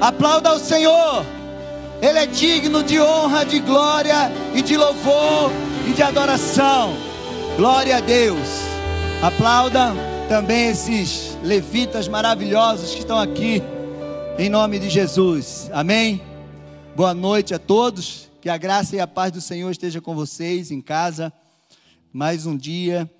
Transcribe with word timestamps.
Aplauda 0.00 0.54
o 0.54 0.58
Senhor. 0.58 1.24
Ele 2.02 2.18
é 2.18 2.26
digno 2.26 2.82
de 2.82 3.00
honra, 3.00 3.44
de 3.44 3.58
glória 3.60 4.30
e 4.54 4.60
de 4.60 4.76
louvor 4.76 5.50
e 5.88 5.92
de 5.92 6.02
adoração. 6.02 6.94
Glória 7.56 7.96
a 7.96 8.00
Deus. 8.00 8.46
Aplauda 9.22 9.94
também 10.28 10.68
esses 10.68 11.38
levitas 11.42 12.06
maravilhosos 12.08 12.92
que 12.92 12.98
estão 12.98 13.18
aqui, 13.18 13.62
em 14.38 14.50
nome 14.50 14.78
de 14.78 14.90
Jesus. 14.90 15.70
Amém. 15.72 16.20
Boa 16.94 17.14
noite 17.14 17.54
a 17.54 17.58
todos. 17.58 18.30
Que 18.42 18.50
a 18.50 18.58
graça 18.58 18.94
e 18.94 19.00
a 19.00 19.06
paz 19.06 19.32
do 19.32 19.40
Senhor 19.40 19.70
esteja 19.70 20.00
com 20.00 20.14
vocês 20.14 20.70
em 20.70 20.82
casa. 20.82 21.32
Mais 22.12 22.44
um 22.44 22.56
dia, 22.56 23.10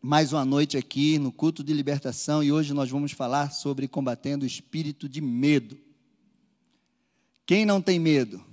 mais 0.00 0.32
uma 0.32 0.44
noite 0.44 0.76
aqui 0.76 1.18
no 1.18 1.32
culto 1.32 1.64
de 1.64 1.72
libertação 1.72 2.42
e 2.42 2.52
hoje 2.52 2.72
nós 2.72 2.88
vamos 2.88 3.12
falar 3.12 3.50
sobre 3.50 3.88
combatendo 3.88 4.44
o 4.44 4.46
espírito 4.46 5.08
de 5.08 5.20
medo. 5.20 5.76
Quem 7.44 7.66
não 7.66 7.80
tem 7.80 7.98
medo 7.98 8.44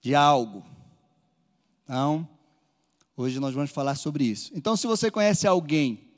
de 0.00 0.14
algo? 0.14 0.64
Então, 1.84 2.28
hoje 3.16 3.38
nós 3.38 3.54
vamos 3.54 3.70
falar 3.70 3.94
sobre 3.94 4.24
isso. 4.24 4.50
Então, 4.54 4.76
se 4.76 4.86
você 4.86 5.10
conhece 5.10 5.46
alguém 5.46 6.08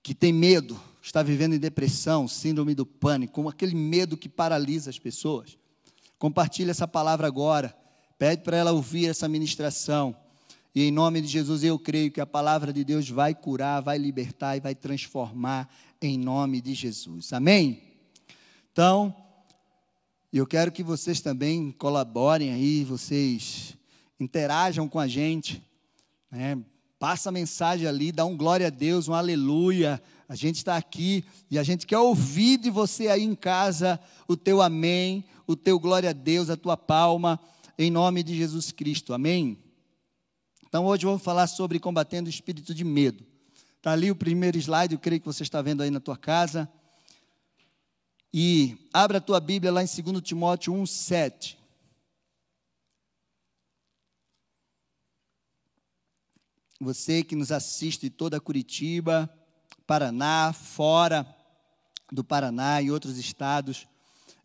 que 0.00 0.14
tem 0.14 0.32
medo, 0.32 0.80
está 1.02 1.22
vivendo 1.22 1.54
em 1.54 1.58
depressão, 1.58 2.28
síndrome 2.28 2.74
do 2.74 2.86
pânico, 2.86 3.48
aquele 3.48 3.74
medo 3.74 4.16
que 4.16 4.28
paralisa 4.28 4.90
as 4.90 4.98
pessoas, 4.98 5.58
compartilhe 6.18 6.70
essa 6.70 6.86
palavra 6.86 7.26
agora. 7.26 7.76
Pede 8.16 8.42
para 8.42 8.56
ela 8.56 8.70
ouvir 8.70 9.08
essa 9.08 9.28
ministração. 9.28 10.16
E 10.74 10.84
em 10.84 10.90
nome 10.90 11.20
de 11.20 11.28
Jesus 11.28 11.62
eu 11.62 11.78
creio 11.78 12.10
que 12.10 12.20
a 12.20 12.26
palavra 12.26 12.72
de 12.72 12.82
Deus 12.82 13.08
vai 13.08 13.34
curar, 13.34 13.80
vai 13.80 13.98
libertar 13.98 14.56
e 14.56 14.60
vai 14.60 14.74
transformar 14.74 15.68
em 16.00 16.18
nome 16.18 16.60
de 16.60 16.72
Jesus. 16.72 17.32
Amém? 17.32 17.82
Então, 18.72 19.14
eu 20.32 20.46
quero 20.46 20.72
que 20.72 20.82
vocês 20.82 21.20
também 21.20 21.70
colaborem 21.72 22.52
aí, 22.52 22.84
vocês 22.84 23.76
interajam 24.18 24.88
com 24.88 24.98
a 24.98 25.06
gente, 25.06 25.62
né? 26.30 26.58
passa 26.98 27.28
a 27.28 27.32
mensagem 27.32 27.86
ali, 27.86 28.10
dá 28.10 28.24
um 28.24 28.36
glória 28.36 28.68
a 28.68 28.70
Deus, 28.70 29.08
um 29.08 29.12
aleluia. 29.12 30.00
A 30.26 30.34
gente 30.34 30.56
está 30.56 30.76
aqui 30.76 31.22
e 31.50 31.58
a 31.58 31.62
gente 31.62 31.86
quer 31.86 31.98
ouvir 31.98 32.56
de 32.56 32.70
você 32.70 33.08
aí 33.08 33.22
em 33.24 33.34
casa 33.34 34.00
o 34.26 34.36
teu 34.36 34.62
amém, 34.62 35.24
o 35.46 35.54
teu 35.54 35.78
glória 35.78 36.10
a 36.10 36.14
Deus, 36.14 36.48
a 36.48 36.56
tua 36.56 36.76
palma, 36.78 37.38
em 37.76 37.90
nome 37.90 38.22
de 38.22 38.34
Jesus 38.34 38.72
Cristo. 38.72 39.12
Amém? 39.12 39.58
Então 40.72 40.86
hoje 40.86 41.04
eu 41.04 41.10
vou 41.10 41.18
falar 41.18 41.46
sobre 41.48 41.78
combatendo 41.78 42.28
o 42.28 42.30
espírito 42.30 42.74
de 42.74 42.82
medo. 42.82 43.26
Está 43.76 43.92
ali 43.92 44.10
o 44.10 44.16
primeiro 44.16 44.56
slide, 44.56 44.94
eu 44.94 44.98
creio 44.98 45.20
que 45.20 45.26
você 45.26 45.42
está 45.42 45.60
vendo 45.60 45.82
aí 45.82 45.90
na 45.90 46.00
tua 46.00 46.16
casa. 46.16 46.66
E 48.32 48.88
abra 48.90 49.18
a 49.18 49.20
tua 49.20 49.38
Bíblia 49.38 49.70
lá 49.70 49.82
em 49.82 49.86
2 49.86 50.22
Timóteo 50.22 50.72
1, 50.72 50.86
7. 50.86 51.58
Você 56.80 57.22
que 57.22 57.36
nos 57.36 57.52
assiste 57.52 58.08
toda 58.08 58.40
Curitiba, 58.40 59.28
Paraná, 59.86 60.54
fora 60.54 61.26
do 62.10 62.24
Paraná 62.24 62.80
e 62.80 62.90
outros 62.90 63.18
estados, 63.18 63.86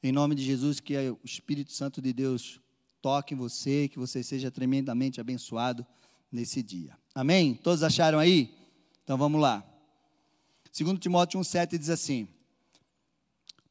em 0.04 0.12
nome 0.12 0.36
de 0.36 0.44
Jesus, 0.44 0.82
que 0.82 0.94
o 1.10 1.20
Espírito 1.24 1.72
Santo 1.72 2.02
de 2.02 2.12
Deus 2.12 2.60
toque 3.02 3.34
em 3.34 3.38
você, 3.38 3.88
que 3.88 3.98
você 3.98 4.22
seja 4.22 4.52
tremendamente 4.52 5.22
abençoado 5.22 5.88
nesse 6.32 6.62
dia. 6.62 6.98
Amém? 7.14 7.56
Todos 7.56 7.84
acharam 7.84 8.20
aí? 8.20 8.56
Então 9.04 9.18
vamos 9.18 9.42
lá. 9.42 9.64
2 10.78 11.00
Timóteo 11.00 11.40
1,7 11.40 11.78
diz 11.78 11.90
assim: 11.90 12.28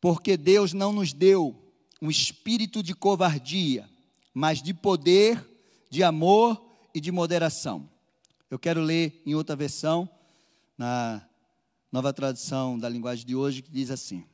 Porque 0.01 0.37
Deus 0.37 0.73
não 0.73 0.93
nos 0.93 1.13
deu 1.13 1.55
um 2.01 2.11
espírito 2.11 2.83
de 2.83 2.95
covardia, 2.95 3.89
mas 4.35 4.63
de 4.63 4.75
poder, 4.75 5.45
de 5.91 6.03
amor 6.03 6.61
e 6.95 7.01
de 7.01 7.13
moderação. 7.13 7.89
Eu 8.51 8.59
quero 8.59 8.81
ler 8.81 9.23
em 9.27 9.35
outra 9.35 9.57
versão, 9.57 10.09
na 10.77 11.27
nova 11.91 12.13
tradução 12.13 12.79
da 12.79 12.89
linguagem 12.89 13.27
de 13.27 13.35
hoje, 13.35 13.63
que 13.63 13.71
diz 13.71 13.91
assim: 13.91 14.25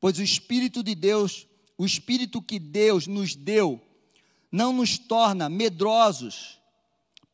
Pois 0.00 0.18
o 0.18 0.22
Espírito 0.22 0.82
de 0.82 0.94
Deus, 0.94 1.46
o 1.76 1.84
Espírito 1.84 2.40
que 2.42 2.58
Deus 2.58 3.06
nos 3.06 3.34
deu, 3.34 3.80
não 4.50 4.72
nos 4.72 4.98
torna 4.98 5.48
medrosos, 5.48 6.60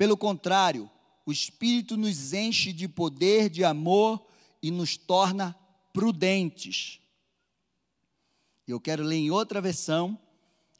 pelo 0.00 0.16
contrário, 0.16 0.90
o 1.26 1.30
Espírito 1.30 1.94
nos 1.94 2.32
enche 2.32 2.72
de 2.72 2.88
poder, 2.88 3.50
de 3.50 3.62
amor 3.62 4.26
e 4.62 4.70
nos 4.70 4.96
torna 4.96 5.54
prudentes. 5.92 6.98
Eu 8.66 8.80
quero 8.80 9.02
ler 9.04 9.16
em 9.16 9.30
outra 9.30 9.60
versão, 9.60 10.18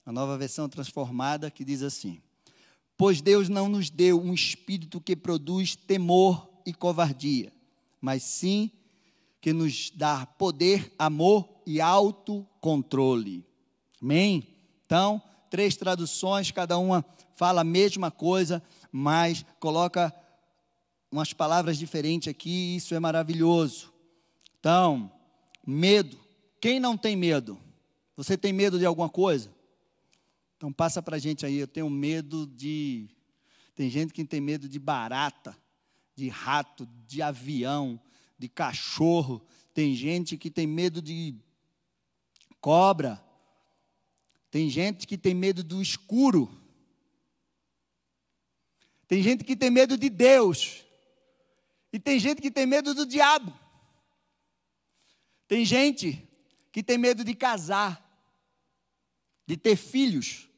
a 0.06 0.10
nova 0.10 0.38
versão 0.38 0.70
transformada, 0.70 1.50
que 1.50 1.66
diz 1.66 1.82
assim: 1.82 2.18
Pois 2.96 3.20
Deus 3.20 3.50
não 3.50 3.68
nos 3.68 3.90
deu 3.90 4.18
um 4.18 4.32
espírito 4.32 5.02
que 5.02 5.14
produz 5.14 5.76
temor 5.76 6.48
e 6.64 6.72
covardia, 6.72 7.52
mas 8.00 8.22
sim 8.22 8.70
que 9.38 9.52
nos 9.52 9.90
dá 9.90 10.24
poder, 10.24 10.94
amor 10.98 11.46
e 11.66 11.78
autocontrole. 11.78 13.44
Amém? 14.00 14.48
Então, 14.86 15.22
três 15.50 15.76
traduções, 15.76 16.50
cada 16.50 16.78
uma 16.78 17.04
fala 17.34 17.60
a 17.60 17.64
mesma 17.64 18.10
coisa, 18.10 18.62
mas 18.90 19.44
coloca 19.58 20.14
umas 21.10 21.32
palavras 21.32 21.76
diferentes 21.76 22.28
aqui, 22.28 22.76
isso 22.76 22.94
é 22.94 23.00
maravilhoso. 23.00 23.92
Então, 24.58 25.10
medo. 25.66 26.18
Quem 26.60 26.78
não 26.78 26.96
tem 26.96 27.16
medo? 27.16 27.58
Você 28.16 28.36
tem 28.36 28.52
medo 28.52 28.78
de 28.78 28.86
alguma 28.86 29.08
coisa? 29.08 29.50
Então 30.56 30.70
passa 30.70 31.02
para 31.02 31.16
a 31.16 31.18
gente 31.18 31.46
aí, 31.46 31.56
eu 31.56 31.66
tenho 31.66 31.88
medo 31.88 32.46
de. 32.46 33.08
Tem 33.74 33.88
gente 33.88 34.12
que 34.12 34.22
tem 34.26 34.42
medo 34.42 34.68
de 34.68 34.78
barata, 34.78 35.56
de 36.14 36.28
rato, 36.28 36.86
de 37.06 37.22
avião, 37.22 37.98
de 38.38 38.46
cachorro. 38.46 39.40
Tem 39.72 39.94
gente 39.94 40.36
que 40.36 40.50
tem 40.50 40.66
medo 40.66 41.00
de 41.00 41.34
cobra. 42.60 43.24
Tem 44.50 44.68
gente 44.68 45.06
que 45.06 45.16
tem 45.16 45.34
medo 45.34 45.62
do 45.62 45.80
escuro. 45.80 46.50
Tem 49.06 49.22
gente 49.22 49.44
que 49.44 49.54
tem 49.54 49.70
medo 49.70 49.96
de 49.96 50.08
Deus. 50.08 50.84
E 51.92 51.98
tem 51.98 52.18
gente 52.18 52.42
que 52.42 52.50
tem 52.50 52.66
medo 52.66 52.94
do 52.94 53.06
diabo. 53.06 53.52
Tem 55.46 55.64
gente 55.64 56.28
que 56.72 56.82
tem 56.82 56.96
medo 56.96 57.24
de 57.24 57.34
casar, 57.34 58.00
de 59.46 59.56
ter 59.56 59.76
filhos. 59.76 60.48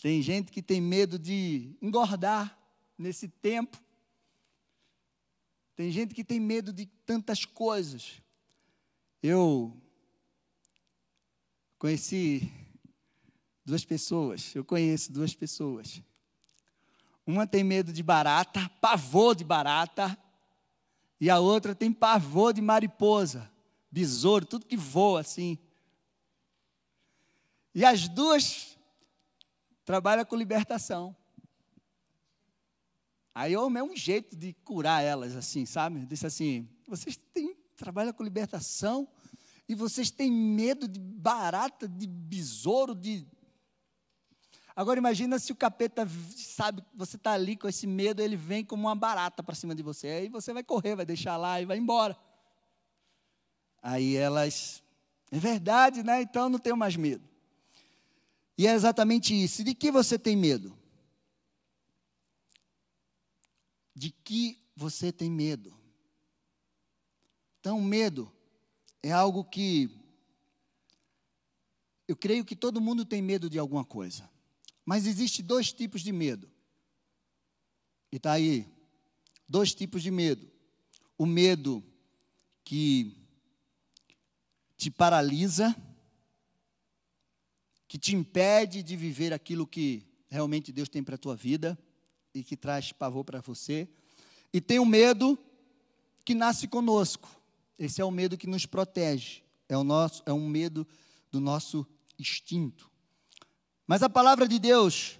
Tem 0.00 0.22
gente 0.22 0.52
que 0.52 0.62
tem 0.62 0.80
medo 0.80 1.18
de 1.18 1.76
engordar 1.82 2.56
nesse 2.96 3.28
tempo. 3.28 3.76
Tem 5.74 5.90
gente 5.92 6.14
que 6.14 6.24
tem 6.24 6.40
medo 6.40 6.72
de 6.72 6.86
tantas 7.06 7.44
coisas. 7.44 8.20
Eu 9.22 9.80
conheci 11.78 12.50
duas 13.64 13.84
pessoas, 13.84 14.54
eu 14.54 14.64
conheço 14.64 15.12
duas 15.12 15.34
pessoas 15.34 16.02
uma 17.28 17.46
tem 17.46 17.62
medo 17.62 17.92
de 17.92 18.02
barata, 18.02 18.70
pavor 18.80 19.34
de 19.34 19.44
barata, 19.44 20.18
e 21.20 21.28
a 21.28 21.38
outra 21.38 21.74
tem 21.74 21.92
pavor 21.92 22.54
de 22.54 22.62
mariposa, 22.62 23.50
besouro, 23.90 24.46
tudo 24.46 24.64
que 24.64 24.78
voa 24.78 25.20
assim. 25.20 25.58
E 27.74 27.84
as 27.84 28.08
duas 28.08 28.78
trabalham 29.84 30.24
com 30.24 30.36
libertação. 30.36 31.14
Aí 33.34 33.52
eu 33.52 33.70
é 33.76 33.82
um 33.82 33.94
jeito 33.94 34.34
de 34.34 34.54
curar 34.64 35.04
elas 35.04 35.36
assim, 35.36 35.66
sabe? 35.66 36.06
Disse 36.06 36.26
assim: 36.26 36.66
vocês 36.86 37.18
têm, 37.34 37.54
trabalham 37.76 38.14
com 38.14 38.24
libertação 38.24 39.06
e 39.68 39.74
vocês 39.74 40.10
têm 40.10 40.32
medo 40.32 40.88
de 40.88 40.98
barata, 40.98 41.86
de 41.86 42.06
besouro, 42.06 42.94
de 42.94 43.26
Agora 44.74 44.96
imagina 44.96 45.40
se 45.40 45.50
o 45.50 45.56
capeta 45.56 46.08
sabe 46.36 46.82
que 46.82 46.88
você 46.94 47.16
está 47.16 47.32
ali 47.32 47.56
com 47.56 47.66
esse 47.66 47.84
medo, 47.84 48.22
ele 48.22 48.36
vem 48.36 48.64
como 48.64 48.86
uma 48.86 48.94
barata 48.94 49.42
para 49.42 49.56
cima 49.56 49.74
de 49.74 49.82
você. 49.82 50.06
Aí 50.06 50.28
você 50.28 50.52
vai 50.52 50.62
correr, 50.62 50.94
vai 50.94 51.04
deixar 51.04 51.36
lá 51.36 51.60
e 51.60 51.64
vai 51.64 51.76
embora. 51.76 52.16
Aí 53.82 54.14
elas, 54.14 54.80
é 55.32 55.38
verdade, 55.40 56.04
né? 56.04 56.22
Então 56.22 56.48
não 56.48 56.60
tenho 56.60 56.76
mais 56.76 56.94
medo. 56.94 57.28
E 58.56 58.68
é 58.68 58.72
exatamente 58.72 59.34
isso. 59.34 59.64
De 59.64 59.74
que 59.74 59.90
você 59.90 60.16
tem 60.16 60.36
medo? 60.36 60.72
De 63.92 64.10
que 64.10 64.62
você 64.76 65.10
tem 65.10 65.28
medo? 65.28 65.76
Então, 67.58 67.80
medo 67.80 68.32
é 69.02 69.12
algo 69.12 69.44
que 69.44 69.90
eu 72.06 72.16
creio 72.16 72.44
que 72.44 72.56
todo 72.56 72.80
mundo 72.80 73.04
tem 73.04 73.20
medo 73.20 73.50
de 73.50 73.58
alguma 73.58 73.84
coisa. 73.84 74.28
Mas 74.84 75.06
existe 75.06 75.42
dois 75.42 75.72
tipos 75.72 76.00
de 76.00 76.10
medo. 76.10 76.50
E 78.10 78.16
está 78.16 78.32
aí, 78.32 78.66
dois 79.46 79.74
tipos 79.74 80.02
de 80.02 80.10
medo. 80.10 80.50
O 81.18 81.26
medo 81.26 81.84
que 82.64 83.14
te 84.76 84.90
paralisa, 84.90 85.76
que 87.86 87.98
te 87.98 88.14
impede 88.14 88.82
de 88.82 88.96
viver 88.96 89.32
aquilo 89.32 89.66
que 89.66 90.06
realmente 90.30 90.72
Deus 90.72 90.88
tem 90.88 91.02
para 91.02 91.16
a 91.16 91.18
tua 91.18 91.36
vida 91.36 91.78
e 92.32 92.42
que 92.42 92.56
traz 92.56 92.92
pavor 92.92 93.24
para 93.24 93.40
você. 93.40 93.88
E 94.52 94.60
tem 94.60 94.78
o 94.78 94.86
medo 94.86 95.38
que 96.24 96.34
nasce 96.34 96.66
conosco. 96.66 97.37
Esse 97.78 98.00
é 98.00 98.04
o 98.04 98.10
medo 98.10 98.36
que 98.36 98.46
nos 98.46 98.66
protege. 98.66 99.42
É 99.68 99.76
o 99.76 99.84
nosso, 99.84 100.22
é 100.26 100.32
um 100.32 100.48
medo 100.48 100.86
do 101.30 101.40
nosso 101.40 101.86
instinto. 102.18 102.90
Mas 103.86 104.02
a 104.02 104.08
palavra 104.08 104.48
de 104.48 104.58
Deus, 104.58 105.18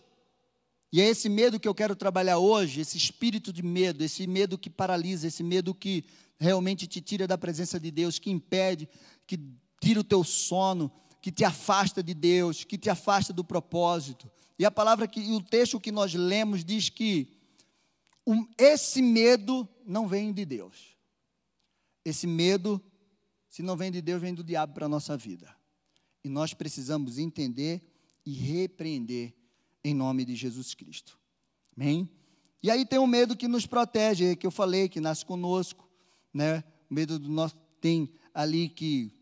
e 0.92 1.00
é 1.00 1.08
esse 1.08 1.28
medo 1.28 1.60
que 1.60 1.68
eu 1.68 1.74
quero 1.74 1.94
trabalhar 1.94 2.38
hoje, 2.38 2.80
esse 2.80 2.96
espírito 2.96 3.52
de 3.52 3.62
medo, 3.62 4.02
esse 4.02 4.26
medo 4.26 4.58
que 4.58 4.68
paralisa, 4.68 5.26
esse 5.26 5.42
medo 5.42 5.74
que 5.74 6.04
realmente 6.38 6.86
te 6.86 7.00
tira 7.00 7.26
da 7.26 7.38
presença 7.38 7.78
de 7.78 7.90
Deus, 7.90 8.18
que 8.18 8.30
impede, 8.30 8.88
que 9.26 9.38
tira 9.80 10.00
o 10.00 10.04
teu 10.04 10.24
sono, 10.24 10.90
que 11.20 11.30
te 11.30 11.44
afasta 11.44 12.02
de 12.02 12.14
Deus, 12.14 12.64
que 12.64 12.78
te 12.78 12.90
afasta 12.90 13.32
do 13.32 13.44
propósito. 13.44 14.30
E 14.58 14.64
a 14.64 14.70
palavra 14.70 15.06
que, 15.06 15.20
e 15.20 15.32
o 15.32 15.42
texto 15.42 15.78
que 15.78 15.92
nós 15.92 16.14
lemos 16.14 16.64
diz 16.64 16.88
que 16.88 17.36
um, 18.26 18.46
esse 18.58 19.00
medo 19.00 19.68
não 19.86 20.06
vem 20.06 20.32
de 20.32 20.44
Deus. 20.44 20.97
Esse 22.08 22.26
medo, 22.26 22.82
se 23.48 23.62
não 23.62 23.76
vem 23.76 23.90
de 23.90 24.00
Deus, 24.00 24.20
vem 24.20 24.32
do 24.32 24.42
diabo 24.42 24.72
para 24.74 24.86
a 24.86 24.88
nossa 24.88 25.16
vida. 25.16 25.54
E 26.24 26.28
nós 26.28 26.54
precisamos 26.54 27.18
entender 27.18 27.82
e 28.24 28.32
repreender 28.32 29.34
em 29.84 29.94
nome 29.94 30.24
de 30.24 30.34
Jesus 30.34 30.74
Cristo. 30.74 31.18
Amém? 31.76 32.08
E 32.62 32.70
aí 32.70 32.86
tem 32.86 32.98
o 32.98 33.06
medo 33.06 33.36
que 33.36 33.46
nos 33.46 33.66
protege, 33.66 34.36
que 34.36 34.46
eu 34.46 34.50
falei, 34.50 34.88
que 34.88 35.00
nasce 35.00 35.24
conosco, 35.24 35.88
né? 36.32 36.64
O 36.90 36.94
medo 36.94 37.18
do 37.18 37.28
nosso 37.28 37.56
tem 37.80 38.10
ali 38.32 38.68
que 38.68 39.12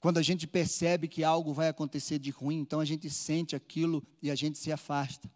quando 0.00 0.18
a 0.18 0.22
gente 0.22 0.46
percebe 0.46 1.08
que 1.08 1.24
algo 1.24 1.52
vai 1.52 1.68
acontecer 1.68 2.18
de 2.18 2.30
ruim, 2.30 2.60
então 2.60 2.80
a 2.80 2.84
gente 2.84 3.10
sente 3.10 3.54
aquilo 3.54 4.02
e 4.22 4.30
a 4.30 4.34
gente 4.34 4.56
se 4.56 4.72
afasta. 4.72 5.30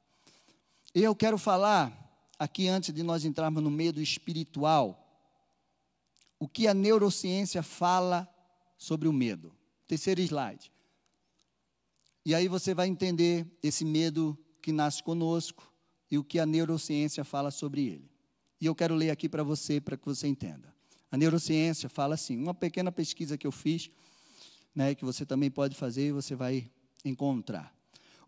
E 0.94 1.02
eu 1.02 1.14
quero 1.14 1.36
falar 1.36 1.98
aqui 2.38 2.68
antes 2.68 2.94
de 2.94 3.02
nós 3.02 3.24
entrarmos 3.24 3.62
no 3.62 3.70
medo 3.70 4.00
espiritual, 4.00 5.01
o 6.42 6.48
que 6.48 6.66
a 6.66 6.74
neurociência 6.74 7.62
fala 7.62 8.28
sobre 8.76 9.06
o 9.06 9.12
medo. 9.12 9.54
Terceiro 9.86 10.20
slide. 10.20 10.72
E 12.26 12.34
aí 12.34 12.48
você 12.48 12.74
vai 12.74 12.88
entender 12.88 13.46
esse 13.62 13.84
medo 13.84 14.36
que 14.60 14.72
nasce 14.72 15.04
conosco 15.04 15.72
e 16.10 16.18
o 16.18 16.24
que 16.24 16.40
a 16.40 16.44
neurociência 16.44 17.22
fala 17.22 17.52
sobre 17.52 17.86
ele. 17.86 18.10
E 18.60 18.66
eu 18.66 18.74
quero 18.74 18.96
ler 18.96 19.10
aqui 19.10 19.28
para 19.28 19.44
você, 19.44 19.80
para 19.80 19.96
que 19.96 20.04
você 20.04 20.26
entenda. 20.26 20.74
A 21.12 21.16
neurociência 21.16 21.88
fala 21.88 22.16
assim, 22.16 22.36
uma 22.36 22.54
pequena 22.54 22.90
pesquisa 22.90 23.38
que 23.38 23.46
eu 23.46 23.52
fiz, 23.52 23.88
né, 24.74 24.96
que 24.96 25.04
você 25.04 25.24
também 25.24 25.48
pode 25.48 25.76
fazer 25.76 26.08
e 26.08 26.12
você 26.12 26.34
vai 26.34 26.68
encontrar. 27.04 27.72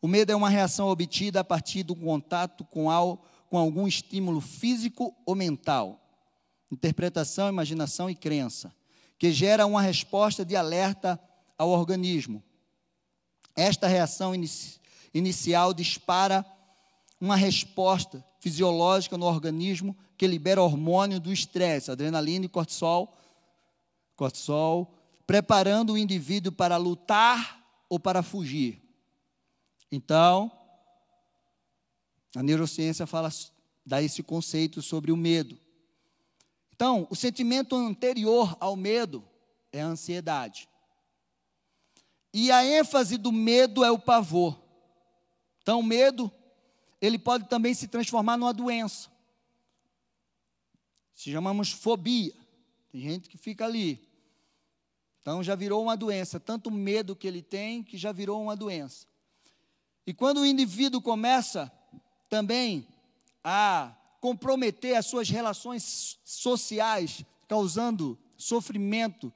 O 0.00 0.06
medo 0.06 0.30
é 0.30 0.36
uma 0.36 0.48
reação 0.48 0.86
obtida 0.86 1.40
a 1.40 1.44
partir 1.44 1.82
do 1.82 1.96
contato 1.96 2.64
com, 2.64 2.88
al, 2.88 3.26
com 3.50 3.58
algum 3.58 3.88
estímulo 3.88 4.40
físico 4.40 5.12
ou 5.26 5.34
mental, 5.34 6.03
interpretação, 6.70 7.48
imaginação 7.48 8.08
e 8.10 8.14
crença, 8.14 8.74
que 9.18 9.32
gera 9.32 9.66
uma 9.66 9.80
resposta 9.80 10.44
de 10.44 10.56
alerta 10.56 11.20
ao 11.56 11.70
organismo, 11.70 12.42
esta 13.56 13.86
reação 13.86 14.34
inici 14.34 14.80
inicial 15.12 15.72
dispara 15.72 16.44
uma 17.20 17.36
resposta 17.36 18.24
fisiológica 18.40 19.16
no 19.16 19.26
organismo 19.26 19.96
que 20.18 20.26
libera 20.26 20.60
hormônio 20.60 21.20
do 21.20 21.32
estresse, 21.32 21.88
adrenalina 21.88 22.46
e 22.46 22.48
cortisol, 22.48 23.16
cortisol, 24.16 24.92
preparando 25.24 25.92
o 25.92 25.98
indivíduo 25.98 26.50
para 26.50 26.76
lutar 26.76 27.64
ou 27.88 28.00
para 28.00 28.24
fugir. 28.24 28.82
Então, 29.90 30.50
a 32.34 32.42
neurociência 32.42 33.06
fala 33.06 33.30
dá 33.86 34.02
esse 34.02 34.20
conceito 34.20 34.82
sobre 34.82 35.12
o 35.12 35.16
medo. 35.16 35.56
Então, 36.74 37.06
o 37.08 37.14
sentimento 37.14 37.76
anterior 37.76 38.56
ao 38.58 38.74
medo 38.74 39.24
é 39.70 39.80
a 39.80 39.86
ansiedade. 39.86 40.68
E 42.32 42.50
a 42.50 42.66
ênfase 42.66 43.16
do 43.16 43.30
medo 43.30 43.84
é 43.84 43.92
o 43.92 43.98
pavor. 43.98 44.60
Então, 45.62 45.78
o 45.78 45.84
medo, 45.84 46.32
ele 47.00 47.16
pode 47.16 47.48
também 47.48 47.74
se 47.74 47.86
transformar 47.86 48.36
numa 48.36 48.52
doença. 48.52 49.08
Se 51.14 51.30
chamamos 51.30 51.70
fobia. 51.70 52.34
Tem 52.90 53.00
gente 53.02 53.28
que 53.28 53.38
fica 53.38 53.64
ali. 53.64 54.04
Então, 55.22 55.44
já 55.44 55.54
virou 55.54 55.80
uma 55.80 55.96
doença. 55.96 56.40
Tanto 56.40 56.72
medo 56.72 57.14
que 57.14 57.28
ele 57.28 57.40
tem, 57.40 57.84
que 57.84 57.96
já 57.96 58.10
virou 58.10 58.42
uma 58.42 58.56
doença. 58.56 59.06
E 60.04 60.12
quando 60.12 60.38
o 60.38 60.46
indivíduo 60.46 61.00
começa 61.00 61.70
também 62.28 62.84
a 63.44 63.94
comprometer 64.24 64.96
as 64.96 65.04
suas 65.04 65.28
relações 65.28 66.18
sociais, 66.24 67.22
causando 67.46 68.18
sofrimento 68.38 69.30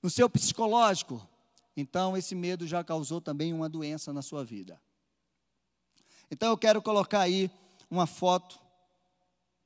no 0.00 0.08
seu 0.08 0.30
psicológico, 0.30 1.26
então 1.76 2.16
esse 2.16 2.36
medo 2.36 2.64
já 2.64 2.84
causou 2.84 3.20
também 3.20 3.52
uma 3.52 3.68
doença 3.68 4.12
na 4.12 4.22
sua 4.22 4.44
vida. 4.44 4.80
Então 6.30 6.50
eu 6.50 6.56
quero 6.56 6.80
colocar 6.80 7.22
aí 7.22 7.50
uma 7.90 8.06
foto 8.06 8.60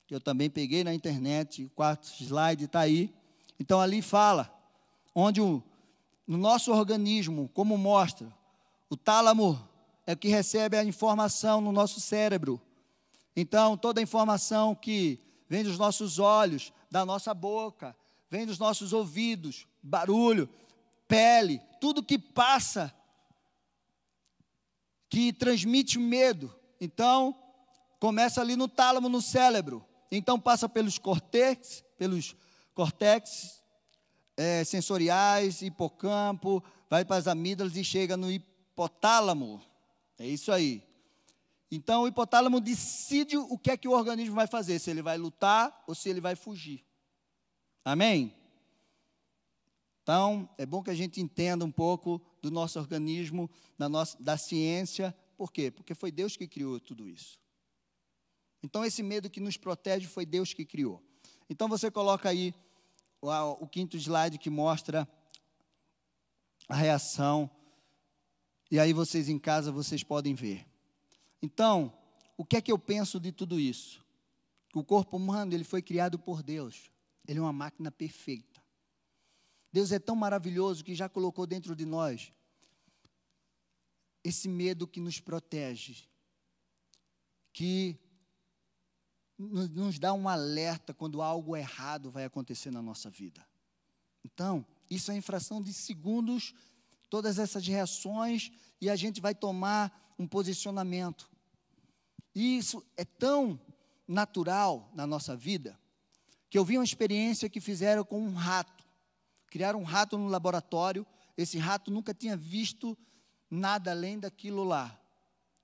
que 0.07 0.15
eu 0.15 0.21
também 0.23 0.49
peguei 0.49 0.83
na 0.83 0.95
internet, 0.95 1.67
o 1.67 1.71
quarto 1.71 2.07
slide 2.07 2.65
está 2.65 2.81
aí. 2.81 3.13
Então 3.61 3.79
ali 3.79 4.01
fala 4.01 4.51
onde 5.15 5.39
o, 5.43 5.63
no 6.27 6.39
nosso 6.39 6.73
organismo, 6.73 7.51
como 7.53 7.77
mostra, 7.77 8.27
o 8.89 8.97
tálamo 8.97 9.63
é 10.07 10.17
que 10.17 10.29
recebe 10.29 10.79
a 10.79 10.83
informação 10.83 11.61
no 11.61 11.73
nosso 11.73 12.01
cérebro. 12.01 12.59
Então 13.34 13.76
toda 13.76 14.00
a 14.00 14.02
informação 14.02 14.75
que 14.75 15.20
vem 15.49 15.62
dos 15.62 15.79
nossos 15.79 16.19
olhos, 16.19 16.73
da 16.90 17.05
nossa 17.05 17.34
boca, 17.34 17.96
vem 18.31 18.46
dos 18.46 18.58
nossos 18.58 18.93
ouvidos, 18.93 19.67
barulho, 19.82 20.49
pele, 21.06 21.61
tudo 21.79 22.02
que 22.02 22.19
passa, 22.19 22.90
que 25.11 25.31
transmite 25.31 25.99
medo. 25.99 26.55
Então, 26.81 27.37
começa 28.00 28.40
ali 28.40 28.56
no 28.56 28.67
tálamo, 28.67 29.11
no 29.11 29.20
cérebro. 29.20 29.84
Então, 30.11 30.40
passa 30.40 30.67
pelos 30.69 30.99
cortex, 30.99 31.84
pelos 31.99 32.34
cortex 32.75 33.62
é, 34.37 34.64
sensoriais, 34.64 35.60
hipocampo, 35.60 36.65
vai 36.89 37.05
para 37.05 37.17
as 37.17 37.27
amígdalas 37.27 37.77
e 37.77 37.84
chega 37.84 38.17
no 38.17 38.31
hipotálamo. 38.31 39.60
É 40.19 40.27
isso 40.27 40.51
aí. 40.51 40.82
Então, 41.74 42.02
o 42.02 42.06
hipotálamo 42.06 42.60
decide 42.60 43.38
o 43.38 43.56
que 43.56 43.70
é 43.70 43.79
que 43.79 43.88
o 43.88 43.93
organismo 43.93 44.34
vai 44.34 44.46
fazer, 44.46 44.79
se 44.79 44.91
ele 44.91 45.00
vai 45.00 45.17
lutar 45.17 45.82
ou 45.86 45.94
se 45.94 46.10
ele 46.10 46.20
vai 46.20 46.36
fugir. 46.36 46.84
Amém? 47.82 48.36
Então, 50.02 50.46
é 50.58 50.67
bom 50.67 50.82
que 50.82 50.91
a 50.91 50.94
gente 50.94 51.19
entenda 51.19 51.64
um 51.64 51.72
pouco 51.72 52.20
do 52.43 52.50
nosso 52.50 52.79
organismo, 52.79 53.50
da, 53.79 53.88
nossa, 53.88 54.22
da 54.22 54.36
ciência. 54.36 55.17
Por 55.34 55.50
quê? 55.50 55.70
Porque 55.70 55.94
foi 55.94 56.12
Deus 56.12 56.36
que 56.36 56.46
criou 56.46 56.79
tudo 56.79 57.08
isso. 57.08 57.41
Então, 58.62 58.84
esse 58.84 59.02
medo 59.02 59.31
que 59.31 59.41
nos 59.41 59.56
protege 59.56 60.06
foi 60.06 60.26
Deus 60.26 60.52
que 60.52 60.67
criou. 60.67 61.02
Então, 61.48 61.69
você 61.69 61.91
coloca 61.91 62.29
aí 62.29 62.55
o, 63.19 63.31
o 63.31 63.67
quinto 63.67 63.96
slide 63.96 64.36
que 64.36 64.50
mostra 64.50 65.08
a 66.69 66.74
reação. 66.74 67.50
E 68.70 68.79
aí, 68.79 68.93
vocês 68.93 69.31
em 69.31 69.38
casa, 69.38 69.72
vocês 69.72 70.05
podem 70.05 70.34
ver. 70.34 70.70
Então, 71.43 71.93
o 72.37 72.44
que 72.44 72.56
é 72.56 72.63
que 72.63 72.70
eu 72.70 72.79
penso 72.79 73.19
de 73.19 73.32
tudo 73.32 73.58
isso? 73.58 74.03
O 74.72 74.84
corpo 74.84 75.17
humano, 75.17 75.53
ele 75.53 75.65
foi 75.65 75.82
criado 75.82 76.19
por 76.19 76.43
Deus. 76.43 76.91
Ele 77.27 77.39
é 77.39 77.43
uma 77.43 77.53
máquina 77.53 77.91
perfeita. 77.91 78.63
Deus 79.72 79.91
é 79.91 79.99
tão 79.99 80.15
maravilhoso 80.15 80.84
que 80.84 80.94
já 80.94 81.08
colocou 81.08 81.46
dentro 81.46 81.75
de 81.75 81.84
nós 81.84 82.32
esse 84.25 84.49
medo 84.49 84.87
que 84.87 85.01
nos 85.01 85.19
protege, 85.19 86.08
que 87.53 87.99
nos 89.37 89.99
dá 89.99 90.13
um 90.13 90.29
alerta 90.29 90.94
quando 90.94 91.20
algo 91.20 91.56
errado 91.56 92.11
vai 92.11 92.25
acontecer 92.25 92.70
na 92.70 92.81
nossa 92.81 93.11
vida. 93.11 93.44
Então, 94.25 94.65
isso 94.89 95.11
é 95.11 95.17
infração 95.17 95.61
de 95.61 95.72
segundos, 95.72 96.55
todas 97.11 97.39
essas 97.39 97.67
reações, 97.67 98.53
e 98.81 98.89
a 98.89 98.94
gente 98.94 99.20
vai 99.20 99.34
tomar 99.34 100.15
um 100.19 100.27
posicionamento. 100.29 101.31
E 102.34 102.56
isso 102.56 102.84
é 102.96 103.05
tão 103.05 103.60
natural 104.06 104.91
na 104.94 105.06
nossa 105.06 105.36
vida, 105.36 105.79
que 106.48 106.58
eu 106.58 106.65
vi 106.65 106.77
uma 106.77 106.84
experiência 106.84 107.48
que 107.48 107.60
fizeram 107.60 108.05
com 108.05 108.20
um 108.20 108.34
rato. 108.34 108.84
Criaram 109.46 109.81
um 109.81 109.84
rato 109.84 110.19
no 110.19 110.29
laboratório. 110.29 111.06
Esse 111.36 111.58
rato 111.58 111.91
nunca 111.91 112.12
tinha 112.12 112.36
visto 112.36 112.96
nada 113.51 113.91
além 113.91 114.19
daquilo 114.19 114.65
lá, 114.65 114.98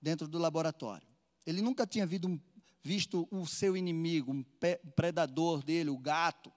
dentro 0.01 0.27
do 0.27 0.39
laboratório. 0.39 1.07
Ele 1.47 1.63
nunca 1.63 1.87
tinha 1.87 2.07
visto 2.83 3.29
o 3.31 3.47
seu 3.47 3.77
inimigo, 3.77 4.33
um 4.33 4.45
predador 4.95 5.63
dele, 5.63 5.91
o 5.91 5.99
gato. 5.99 6.53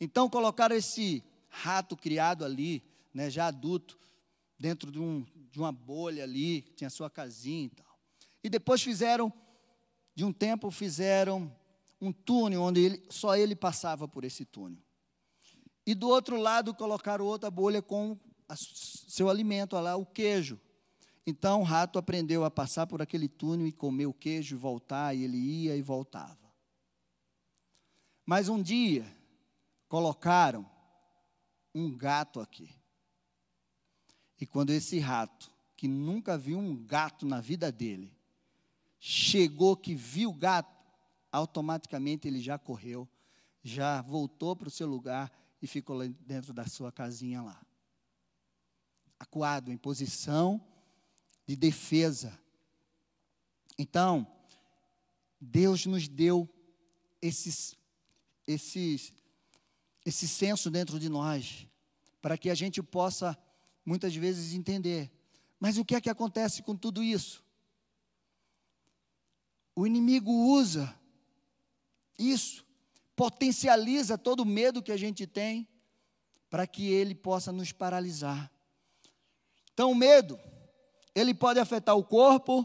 Então 0.00 0.28
colocaram 0.28 0.74
esse 0.74 1.22
rato 1.48 1.96
criado 1.96 2.44
ali, 2.44 2.82
né, 3.12 3.30
já 3.30 3.46
adulto, 3.46 3.98
dentro 4.58 4.90
de, 4.90 4.98
um, 4.98 5.24
de 5.50 5.58
uma 5.58 5.72
bolha 5.72 6.24
ali, 6.24 6.62
tinha 6.76 6.90
sua 6.90 7.08
casinha 7.10 7.66
e 7.66 7.70
tal. 7.70 7.93
E 8.44 8.50
depois 8.50 8.82
fizeram, 8.82 9.32
de 10.14 10.22
um 10.22 10.30
tempo, 10.30 10.70
fizeram 10.70 11.50
um 11.98 12.12
túnel 12.12 12.60
onde 12.60 12.80
ele, 12.80 13.02
só 13.08 13.34
ele 13.34 13.56
passava 13.56 14.06
por 14.06 14.22
esse 14.22 14.44
túnel. 14.44 14.78
E 15.86 15.94
do 15.94 16.08
outro 16.08 16.36
lado 16.36 16.74
colocaram 16.74 17.24
outra 17.24 17.50
bolha 17.50 17.80
com 17.80 18.18
a, 18.46 18.54
seu 18.54 19.30
alimento 19.30 19.74
lá, 19.76 19.96
o 19.96 20.04
queijo. 20.04 20.60
Então 21.26 21.62
o 21.62 21.64
rato 21.64 21.98
aprendeu 21.98 22.44
a 22.44 22.50
passar 22.50 22.86
por 22.86 23.00
aquele 23.00 23.28
túnel 23.28 23.66
e 23.66 23.72
comer 23.72 24.04
o 24.04 24.12
queijo 24.12 24.54
e 24.54 24.58
voltar, 24.58 25.16
e 25.16 25.24
ele 25.24 25.38
ia 25.38 25.74
e 25.74 25.80
voltava. 25.80 26.52
Mas 28.26 28.50
um 28.50 28.62
dia 28.62 29.10
colocaram 29.88 30.68
um 31.74 31.96
gato 31.96 32.40
aqui. 32.40 32.70
E 34.38 34.44
quando 34.44 34.70
esse 34.70 34.98
rato, 34.98 35.50
que 35.76 35.88
nunca 35.88 36.36
viu 36.36 36.58
um 36.58 36.76
gato 36.76 37.24
na 37.24 37.40
vida 37.40 37.72
dele, 37.72 38.12
chegou 39.06 39.76
que 39.76 39.94
viu 39.94 40.30
o 40.30 40.34
gato, 40.34 40.74
automaticamente 41.30 42.26
ele 42.26 42.40
já 42.40 42.58
correu, 42.58 43.06
já 43.62 44.00
voltou 44.00 44.56
para 44.56 44.68
o 44.68 44.70
seu 44.70 44.88
lugar 44.88 45.30
e 45.60 45.66
ficou 45.66 45.94
lá 45.94 46.06
dentro 46.20 46.54
da 46.54 46.66
sua 46.66 46.90
casinha 46.90 47.42
lá. 47.42 47.60
Acuado, 49.20 49.70
em 49.70 49.76
posição 49.76 50.58
de 51.46 51.54
defesa. 51.54 52.40
Então, 53.78 54.26
Deus 55.38 55.84
nos 55.84 56.08
deu 56.08 56.48
esses, 57.20 57.76
esses, 58.46 59.12
esse 60.02 60.26
senso 60.26 60.70
dentro 60.70 60.98
de 60.98 61.10
nós, 61.10 61.66
para 62.22 62.38
que 62.38 62.48
a 62.48 62.54
gente 62.54 62.82
possa, 62.82 63.36
muitas 63.84 64.16
vezes, 64.16 64.54
entender. 64.54 65.12
Mas 65.60 65.76
o 65.76 65.84
que 65.84 65.94
é 65.94 66.00
que 66.00 66.08
acontece 66.08 66.62
com 66.62 66.74
tudo 66.74 67.02
isso? 67.02 67.43
O 69.74 69.86
inimigo 69.86 70.30
usa 70.30 70.94
isso, 72.18 72.64
potencializa 73.16 74.16
todo 74.16 74.40
o 74.40 74.46
medo 74.46 74.82
que 74.82 74.92
a 74.92 74.96
gente 74.96 75.26
tem, 75.26 75.68
para 76.48 76.66
que 76.66 76.86
ele 76.86 77.14
possa 77.14 77.50
nos 77.50 77.72
paralisar. 77.72 78.50
Então, 79.72 79.90
o 79.90 79.94
medo, 79.94 80.38
ele 81.14 81.34
pode 81.34 81.58
afetar 81.58 81.96
o 81.96 82.04
corpo, 82.04 82.64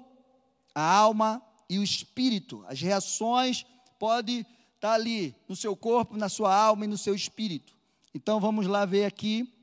a 0.75 0.82
alma 0.82 1.42
e 1.68 1.80
o 1.80 1.84
espírito. 1.84 2.63
As 2.68 2.80
reações 2.80 3.66
podem 3.98 4.46
estar 4.75 4.94
ali 4.94 5.36
no 5.48 5.56
seu 5.56 5.75
corpo, 5.75 6.16
na 6.16 6.30
sua 6.30 6.56
alma 6.56 6.86
e 6.86 6.88
no 6.88 6.98
seu 6.98 7.13
espírito. 7.13 7.75
Então 8.13 8.39
vamos 8.39 8.66
lá 8.66 8.86
ver 8.86 9.06
aqui. 9.06 9.54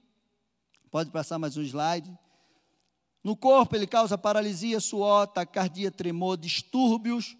Pode 0.90 1.10
passar 1.10 1.38
mais 1.38 1.56
um 1.56 1.62
slide. 1.62 2.16
No 3.26 3.36
corpo 3.36 3.74
ele 3.74 3.88
causa 3.88 4.16
paralisia, 4.16 4.78
suor, 4.78 5.26
taquicardia, 5.26 5.90
tremor, 5.90 6.36
distúrbios 6.36 7.36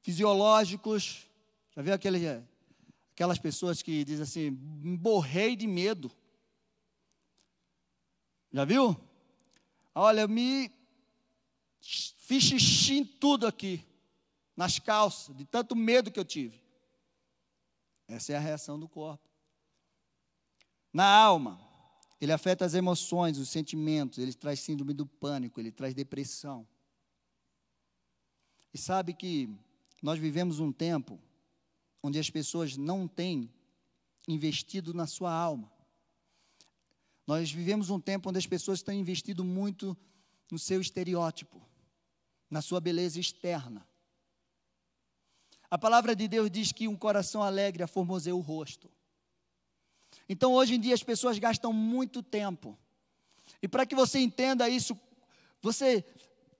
fisiológicos. 0.00 1.26
Já 1.74 1.82
viu 1.82 1.92
aquele, 1.92 2.24
aquelas 3.12 3.36
pessoas 3.36 3.82
que 3.82 4.04
dizem 4.04 4.22
assim, 4.22 4.52
borrei 4.52 5.56
de 5.56 5.66
medo. 5.66 6.08
Já 8.52 8.64
viu? 8.64 8.96
Olha, 9.92 10.20
eu 10.20 10.28
me 10.28 10.70
fiz 11.80 12.44
xixi 12.44 12.98
em 12.98 13.04
tudo 13.04 13.44
aqui, 13.44 13.84
nas 14.56 14.78
calças, 14.78 15.34
de 15.34 15.44
tanto 15.44 15.74
medo 15.74 16.12
que 16.12 16.20
eu 16.20 16.24
tive. 16.24 16.62
Essa 18.06 18.34
é 18.34 18.36
a 18.36 18.40
reação 18.40 18.78
do 18.78 18.88
corpo. 18.88 19.28
Na 20.92 21.12
alma, 21.12 21.65
ele 22.20 22.32
afeta 22.32 22.64
as 22.64 22.74
emoções, 22.74 23.38
os 23.38 23.48
sentimentos, 23.48 24.18
ele 24.18 24.32
traz 24.32 24.60
síndrome 24.60 24.94
do 24.94 25.06
pânico, 25.06 25.60
ele 25.60 25.70
traz 25.70 25.94
depressão. 25.94 26.66
E 28.72 28.78
sabe 28.78 29.12
que 29.12 29.48
nós 30.02 30.18
vivemos 30.18 30.60
um 30.60 30.72
tempo 30.72 31.20
onde 32.02 32.18
as 32.18 32.30
pessoas 32.30 32.76
não 32.76 33.06
têm 33.06 33.52
investido 34.28 34.94
na 34.94 35.06
sua 35.06 35.32
alma. 35.32 35.70
Nós 37.26 37.50
vivemos 37.50 37.90
um 37.90 38.00
tempo 38.00 38.28
onde 38.28 38.38
as 38.38 38.46
pessoas 38.46 38.82
têm 38.82 39.00
investido 39.00 39.44
muito 39.44 39.96
no 40.50 40.58
seu 40.58 40.80
estereótipo, 40.80 41.60
na 42.48 42.62
sua 42.62 42.80
beleza 42.80 43.18
externa. 43.18 43.86
A 45.68 45.76
palavra 45.76 46.14
de 46.14 46.28
Deus 46.28 46.50
diz 46.50 46.70
que 46.70 46.86
um 46.86 46.96
coração 46.96 47.42
alegre 47.42 47.82
aformoseia 47.82 48.36
o 48.36 48.40
rosto. 48.40 48.88
Então, 50.28 50.52
hoje 50.52 50.74
em 50.74 50.80
dia, 50.80 50.94
as 50.94 51.02
pessoas 51.02 51.38
gastam 51.38 51.72
muito 51.72 52.22
tempo. 52.22 52.78
E 53.62 53.68
para 53.68 53.86
que 53.86 53.94
você 53.94 54.18
entenda 54.18 54.68
isso, 54.68 54.98
você 55.62 56.04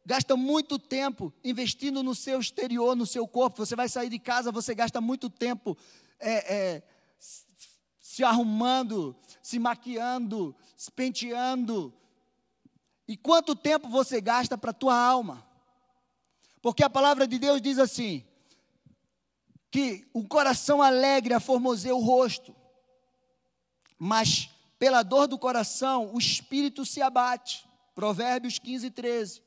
gasta 0.05 0.37
muito 0.37 0.79
tempo 0.79 1.33
investindo 1.43 2.03
no 2.03 2.15
seu 2.15 2.41
exterior, 2.41 2.95
no 2.95 3.07
seu 3.07 3.27
corpo. 3.27 3.65
Você 3.65 3.75
vai 3.75 3.89
sair 3.89 4.09
de 4.09 4.19
casa, 4.19 4.53
você 4.53 4.75
gasta 4.75 5.01
muito 5.01 5.29
tempo 5.29 5.77
é, 6.21 6.55
é, 6.55 6.83
se 7.99 8.23
arrumando, 8.23 9.17
se 9.43 9.59
maquiando, 9.59 10.55
se 10.77 10.91
penteando. 10.93 11.93
E 13.09 13.17
quanto 13.17 13.55
tempo 13.55 13.89
você 13.89 14.21
gasta 14.21 14.57
para 14.57 14.71
a 14.71 14.75
tua 14.75 14.97
alma? 14.97 15.47
Porque 16.63 16.83
a 16.83 16.91
palavra 16.91 17.27
de 17.27 17.39
Deus 17.39 17.61
diz 17.61 17.79
assim: 17.79 18.25
que 19.71 20.09
o 20.13 20.27
coração 20.27 20.81
alegre 20.81 21.35
aformoseia 21.35 21.95
o 21.95 22.01
rosto, 22.01 22.55
mas 23.99 24.51
pela 24.79 25.03
dor 25.03 25.27
do 25.27 25.39
coração 25.39 26.13
o 26.15 26.19
espírito 26.19 26.85
se 26.85 27.01
abate. 27.01 27.67
Provérbios 27.95 28.59
15, 28.59 28.91
13. 28.91 29.43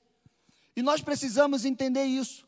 E 0.75 0.81
nós 0.81 1.01
precisamos 1.01 1.65
entender 1.65 2.05
isso, 2.05 2.47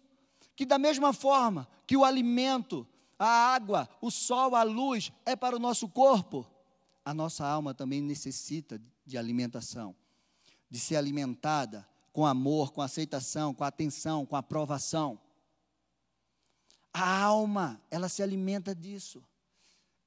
que 0.56 0.66
da 0.66 0.80
mesma 0.80 1.14
forma 1.14 1.68
que 1.86 1.98
o 1.98 2.06
alimento 2.06 2.88
a 3.24 3.54
água, 3.54 3.88
o 4.02 4.10
sol, 4.10 4.56
a 4.56 4.64
luz 4.64 5.12
é 5.24 5.36
para 5.36 5.56
o 5.56 5.60
nosso 5.60 5.88
corpo, 5.88 6.44
a 7.06 7.14
nossa 7.14 7.46
alma 7.46 7.72
também 7.72 8.02
necessita 8.02 8.82
de 9.06 9.16
alimentação, 9.16 9.96
de 10.68 10.80
ser 10.80 10.96
alimentada 10.96 11.88
com 12.12 12.26
amor, 12.26 12.72
com 12.72 12.82
aceitação, 12.82 13.54
com 13.54 13.64
atenção, 13.64 14.26
com 14.26 14.36
aprovação. 14.36 15.20
A 16.92 17.22
alma, 17.22 17.80
ela 17.92 18.10
se 18.10 18.24
alimenta 18.24 18.74
disso, 18.74 19.24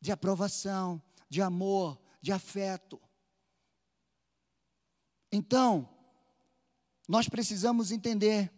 de 0.00 0.10
aprovação, 0.10 1.00
de 1.28 1.42
amor, 1.42 2.00
de 2.20 2.32
afeto. 2.32 3.00
Então, 5.30 5.88
nós 7.08 7.28
precisamos 7.28 7.90
entender 7.90 8.50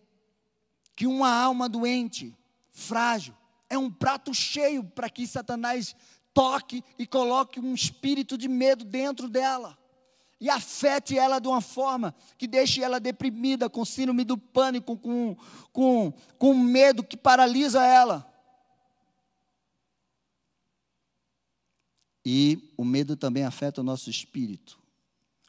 que 0.95 1.07
uma 1.07 1.31
alma 1.31 1.69
doente, 1.69 2.37
frágil, 2.71 3.35
é 3.69 3.77
um 3.77 3.91
prato 3.91 4.33
cheio 4.33 4.85
para 4.85 5.11
que 5.11 5.27
Satanás 5.27 5.97
toque 6.33 6.85
e 6.99 7.07
coloque 7.07 7.59
um 7.59 7.75
espírito 7.75 8.39
de 8.39 8.49
medo 8.49 8.85
dentro 8.85 9.29
dela. 9.29 9.77
E 10.39 10.51
afete 10.51 11.19
ela 11.19 11.39
de 11.39 11.49
uma 11.49 11.63
forma 11.63 12.15
que 12.37 12.47
deixe 12.47 12.83
ela 12.83 13.01
deprimida, 13.01 13.71
com 13.71 13.85
síndrome 13.85 14.23
do 14.23 14.37
pânico, 14.37 14.97
com, 14.99 15.35
com, 15.73 16.13
com 16.39 16.55
medo 16.55 17.03
que 17.03 17.17
paralisa 17.17 17.85
ela. 17.85 18.31
E 22.29 22.73
o 22.77 22.85
medo 22.85 23.17
também 23.17 23.45
afeta 23.45 23.81
o 23.81 23.85
nosso 23.85 24.11
espírito. 24.11 24.77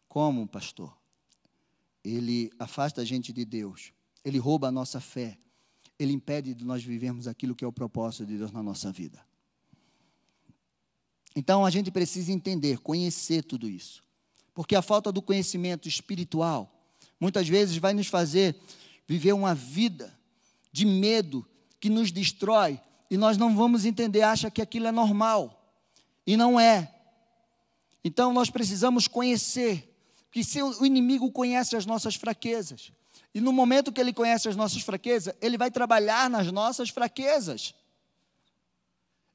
Como, 0.08 0.48
pastor? 0.48 0.96
Ele 2.04 2.52
afasta 2.60 3.02
a 3.02 3.04
gente 3.04 3.34
de 3.34 3.44
Deus, 3.44 3.92
ele 4.24 4.38
rouba 4.38 4.68
a 4.68 4.72
nossa 4.72 5.00
fé, 5.00 5.40
ele 5.98 6.14
impede 6.14 6.54
de 6.54 6.64
nós 6.64 6.84
vivermos 6.84 7.28
aquilo 7.28 7.56
que 7.56 7.66
é 7.66 7.68
o 7.68 7.72
propósito 7.72 8.28
de 8.28 8.38
Deus 8.38 8.52
na 8.52 8.62
nossa 8.62 8.92
vida. 8.92 9.20
Então 11.36 11.66
a 11.66 11.72
gente 11.72 11.90
precisa 11.90 12.32
entender, 12.32 12.78
conhecer 12.78 13.44
tudo 13.44 13.68
isso. 13.68 14.04
Porque 14.54 14.76
a 14.76 14.82
falta 14.84 15.12
do 15.12 15.20
conhecimento 15.20 15.88
espiritual 15.88 16.72
muitas 17.20 17.50
vezes 17.50 17.78
vai 17.78 17.96
nos 17.96 18.06
fazer 18.06 18.56
viver 19.08 19.34
uma 19.34 19.56
vida 19.56 20.16
de 20.72 20.86
medo 20.86 21.44
que 21.80 21.90
nos 21.90 22.12
destrói 22.12 22.80
e 23.10 23.18
nós 23.18 23.36
não 23.36 23.56
vamos 23.56 23.84
entender, 23.84 24.22
acha 24.22 24.52
que 24.52 24.62
aquilo 24.62 24.86
é 24.86 24.92
normal. 24.92 25.57
E 26.28 26.36
não 26.36 26.60
é. 26.60 26.94
Então 28.04 28.34
nós 28.34 28.50
precisamos 28.50 29.08
conhecer, 29.08 29.98
que 30.30 30.44
se 30.44 30.62
o 30.62 30.86
inimigo 30.86 31.32
conhece 31.32 31.78
as 31.78 31.86
nossas 31.86 32.16
fraquezas, 32.16 32.92
e 33.34 33.40
no 33.40 33.54
momento 33.54 33.92
que 33.94 34.02
ele 34.02 34.12
conhece 34.12 34.50
as 34.50 34.56
nossas 34.56 34.82
fraquezas, 34.82 35.34
ele 35.42 35.58
vai 35.58 35.72
trabalhar 35.72 36.30
nas 36.30 36.52
nossas 36.52 36.90
fraquezas. 36.90 37.74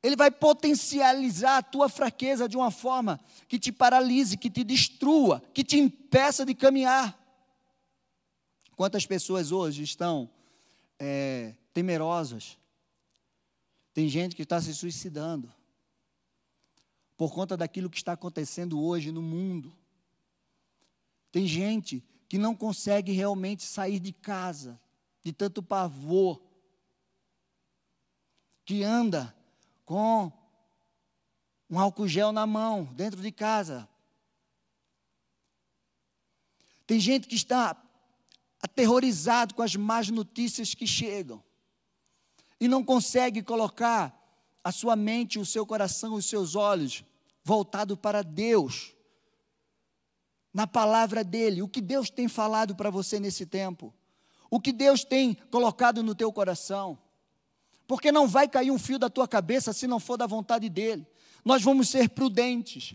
Ele 0.02 0.16
vai 0.16 0.30
potencializar 0.30 1.58
a 1.58 1.62
tua 1.62 1.88
fraqueza 1.88 2.48
de 2.48 2.56
uma 2.56 2.70
forma 2.70 3.20
que 3.48 3.58
te 3.58 3.70
paralise, 3.70 4.36
que 4.36 4.50
te 4.50 4.64
destrua, 4.64 5.40
que 5.54 5.62
te 5.62 5.78
impeça 5.78 6.44
de 6.44 6.54
caminhar. 6.54 7.16
Quantas 8.76 9.06
pessoas 9.06 9.52
hoje 9.52 9.84
estão 9.84 10.28
é, 10.98 11.54
temerosas? 11.72 12.58
Tem 13.94 14.08
gente 14.08 14.34
que 14.34 14.42
está 14.42 14.60
se 14.60 14.74
suicidando 14.74 15.52
por 17.22 17.32
conta 17.32 17.56
daquilo 17.56 17.88
que 17.88 17.98
está 17.98 18.14
acontecendo 18.14 18.82
hoje 18.82 19.12
no 19.12 19.22
mundo. 19.22 19.72
Tem 21.30 21.46
gente 21.46 22.02
que 22.28 22.36
não 22.36 22.52
consegue 22.52 23.12
realmente 23.12 23.62
sair 23.62 24.00
de 24.00 24.12
casa, 24.12 24.80
de 25.22 25.32
tanto 25.32 25.62
pavor, 25.62 26.42
que 28.64 28.82
anda 28.82 29.32
com 29.84 30.32
um 31.70 31.78
álcool 31.78 32.08
gel 32.08 32.32
na 32.32 32.44
mão, 32.44 32.86
dentro 32.92 33.22
de 33.22 33.30
casa. 33.30 33.88
Tem 36.88 36.98
gente 36.98 37.28
que 37.28 37.36
está 37.36 37.80
aterrorizado 38.60 39.54
com 39.54 39.62
as 39.62 39.76
más 39.76 40.08
notícias 40.08 40.74
que 40.74 40.88
chegam 40.88 41.40
e 42.58 42.66
não 42.66 42.82
consegue 42.82 43.44
colocar 43.44 44.12
a 44.64 44.72
sua 44.72 44.96
mente, 44.96 45.38
o 45.38 45.46
seu 45.46 45.64
coração, 45.64 46.14
os 46.14 46.26
seus 46.26 46.56
olhos 46.56 47.04
voltado 47.44 47.96
para 47.96 48.22
Deus, 48.22 48.94
na 50.52 50.66
palavra 50.66 51.24
dEle, 51.24 51.62
o 51.62 51.68
que 51.68 51.80
Deus 51.80 52.10
tem 52.10 52.28
falado 52.28 52.74
para 52.74 52.90
você 52.90 53.18
nesse 53.18 53.46
tempo, 53.46 53.92
o 54.50 54.60
que 54.60 54.72
Deus 54.72 55.02
tem 55.04 55.34
colocado 55.50 56.02
no 56.02 56.14
teu 56.14 56.32
coração, 56.32 56.98
porque 57.86 58.12
não 58.12 58.28
vai 58.28 58.48
cair 58.48 58.70
um 58.70 58.78
fio 58.78 58.98
da 58.98 59.08
tua 59.08 59.26
cabeça 59.26 59.72
se 59.72 59.86
não 59.86 59.98
for 59.98 60.16
da 60.16 60.26
vontade 60.26 60.68
dEle. 60.68 61.06
Nós 61.44 61.62
vamos 61.62 61.88
ser 61.88 62.10
prudentes, 62.10 62.94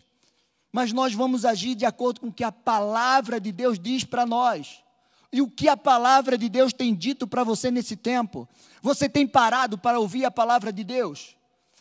mas 0.72 0.94
nós 0.94 1.14
vamos 1.14 1.46
agir 1.46 1.76
de 1.76 1.86
acordo 1.86 2.22
com 2.22 2.28
o 2.28 2.34
que 2.34 2.44
a 2.44 2.52
palavra 2.52 3.40
de 3.40 3.52
Deus 3.52 3.78
diz 3.78 4.04
para 4.04 4.26
nós. 4.26 4.84
E 5.32 5.42
o 5.42 5.50
que 5.50 5.68
a 5.68 5.76
palavra 5.76 6.38
de 6.38 6.48
Deus 6.48 6.72
tem 6.72 6.96
dito 6.96 7.28
para 7.28 7.44
você 7.44 7.70
nesse 7.70 7.96
tempo? 7.96 8.48
Você 8.82 9.10
tem 9.10 9.28
parado 9.28 9.78
para 9.78 10.00
ouvir 10.00 10.26
a 10.26 10.32
palavra 10.32 10.72
de 10.72 10.84
Deus? 10.84 11.37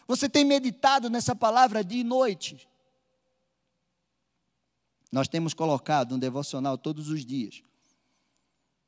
Você 0.06 0.28
tem 0.28 0.44
meditado 0.44 1.10
nessa 1.10 1.34
palavra 1.34 1.82
dia 1.82 2.00
e 2.00 2.04
noite? 2.04 2.68
Nós 5.10 5.28
temos 5.28 5.52
colocado 5.52 6.14
um 6.14 6.18
devocional 6.18 6.78
todos 6.78 7.08
os 7.08 7.25
dias, 7.25 7.62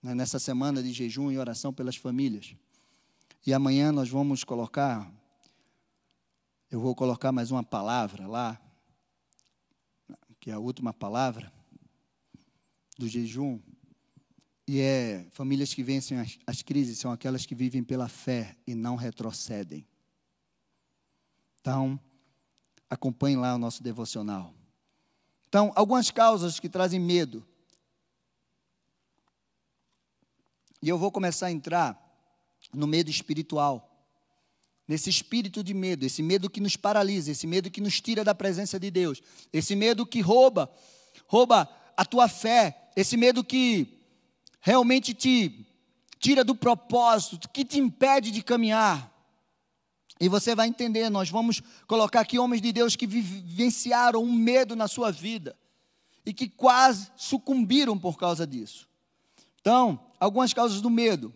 né, 0.03 0.15
nessa 0.15 0.39
semana 0.39 0.83
de 0.83 0.93
jejum 0.93 1.31
e 1.31 1.39
oração 1.39 1.73
pelas 1.73 1.97
famílias. 1.97 2.55
E 3.47 3.53
amanhã 3.53 3.91
nós 3.91 4.09
vamos 4.09 4.45
colocar, 4.45 5.11
eu 6.71 6.81
vou 6.81 6.95
colocar 6.95 7.33
mais 7.33 7.51
uma 7.51 7.65
palavra 7.65 8.27
lá, 8.27 8.61
que 10.39 10.51
é 10.51 10.55
a 10.55 10.59
última 10.59 10.93
palavra 10.93 11.53
do 12.97 13.09
jejum. 13.09 13.61
E 14.67 14.81
é 14.81 15.27
famílias 15.31 15.73
que 15.73 15.83
vencem 15.83 16.19
as, 16.19 16.39
as 16.47 16.63
crises 16.63 16.99
são 16.99 17.11
aquelas 17.11 17.47
que 17.47 17.55
vivem 17.55 17.83
pela 17.83 18.09
fé 18.09 18.57
e 18.67 18.75
não 18.75 18.97
retrocedem. 18.97 19.87
Então, 21.69 22.01
acompanhe 22.89 23.37
lá 23.37 23.55
o 23.55 23.59
nosso 23.59 23.83
devocional. 23.83 24.55
Então, 25.51 25.71
algumas 25.77 26.11
causas 26.11 26.59
que 26.59 26.67
trazem 26.67 26.99
medo. 26.99 27.47
E 30.81 30.89
eu 30.89 30.97
vou 30.97 31.13
começar 31.13 31.49
a 31.49 31.53
entrar 31.53 32.03
no 32.73 32.87
medo 32.87 33.11
espiritual. 33.11 33.87
Nesse 34.89 35.11
espírito 35.11 35.63
de 35.63 35.75
medo, 35.75 36.07
esse 36.07 36.23
medo 36.23 36.49
que 36.49 36.59
nos 36.59 36.75
paralisa, 36.75 37.33
esse 37.33 37.47
medo 37.47 37.71
que 37.71 37.83
nos 37.83 38.01
tira 38.01 38.25
da 38.25 38.35
presença 38.35 38.81
de 38.81 38.91
Deus, 38.91 39.21
esse 39.53 39.77
medo 39.77 40.07
que 40.07 40.23
rouba, 40.23 40.73
rouba 41.27 41.69
a 41.95 42.05
tua 42.07 42.29
fé, 42.29 42.91
esse 42.97 43.15
medo 43.15 43.45
que 43.45 44.07
realmente 44.63 45.13
te 45.13 45.67
tira 46.19 46.43
do 46.43 46.55
propósito, 46.55 47.47
que 47.51 47.63
te 47.63 47.79
impede 47.79 48.31
de 48.31 48.43
caminhar. 48.43 49.18
E 50.21 50.29
você 50.29 50.55
vai 50.55 50.67
entender, 50.67 51.09
nós 51.11 51.31
vamos 51.31 51.63
colocar 51.87 52.21
aqui 52.21 52.39
homens 52.39 52.61
de 52.61 52.73
Deus 52.73 52.97
que 52.97 53.07
vivenciaram 53.07 54.23
um 54.23 54.33
medo 54.33 54.75
na 54.75 54.89
sua 54.89 55.13
vida 55.13 55.57
e 56.27 56.33
que 56.35 56.49
quase 56.49 57.11
sucumbiram 57.17 57.97
por 57.97 58.19
causa 58.19 58.47
disso. 58.47 58.89
Então, 59.61 60.01
algumas 60.19 60.53
causas 60.53 60.81
do 60.81 60.91
medo. 60.91 61.33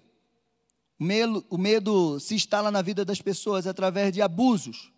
O 0.98 1.04
medo, 1.04 1.46
o 1.48 1.58
medo 1.58 2.20
se 2.20 2.34
instala 2.34 2.70
na 2.70 2.82
vida 2.82 3.04
das 3.04 3.20
pessoas 3.20 3.66
através 3.66 4.12
de 4.12 4.20
abusos. 4.20 4.92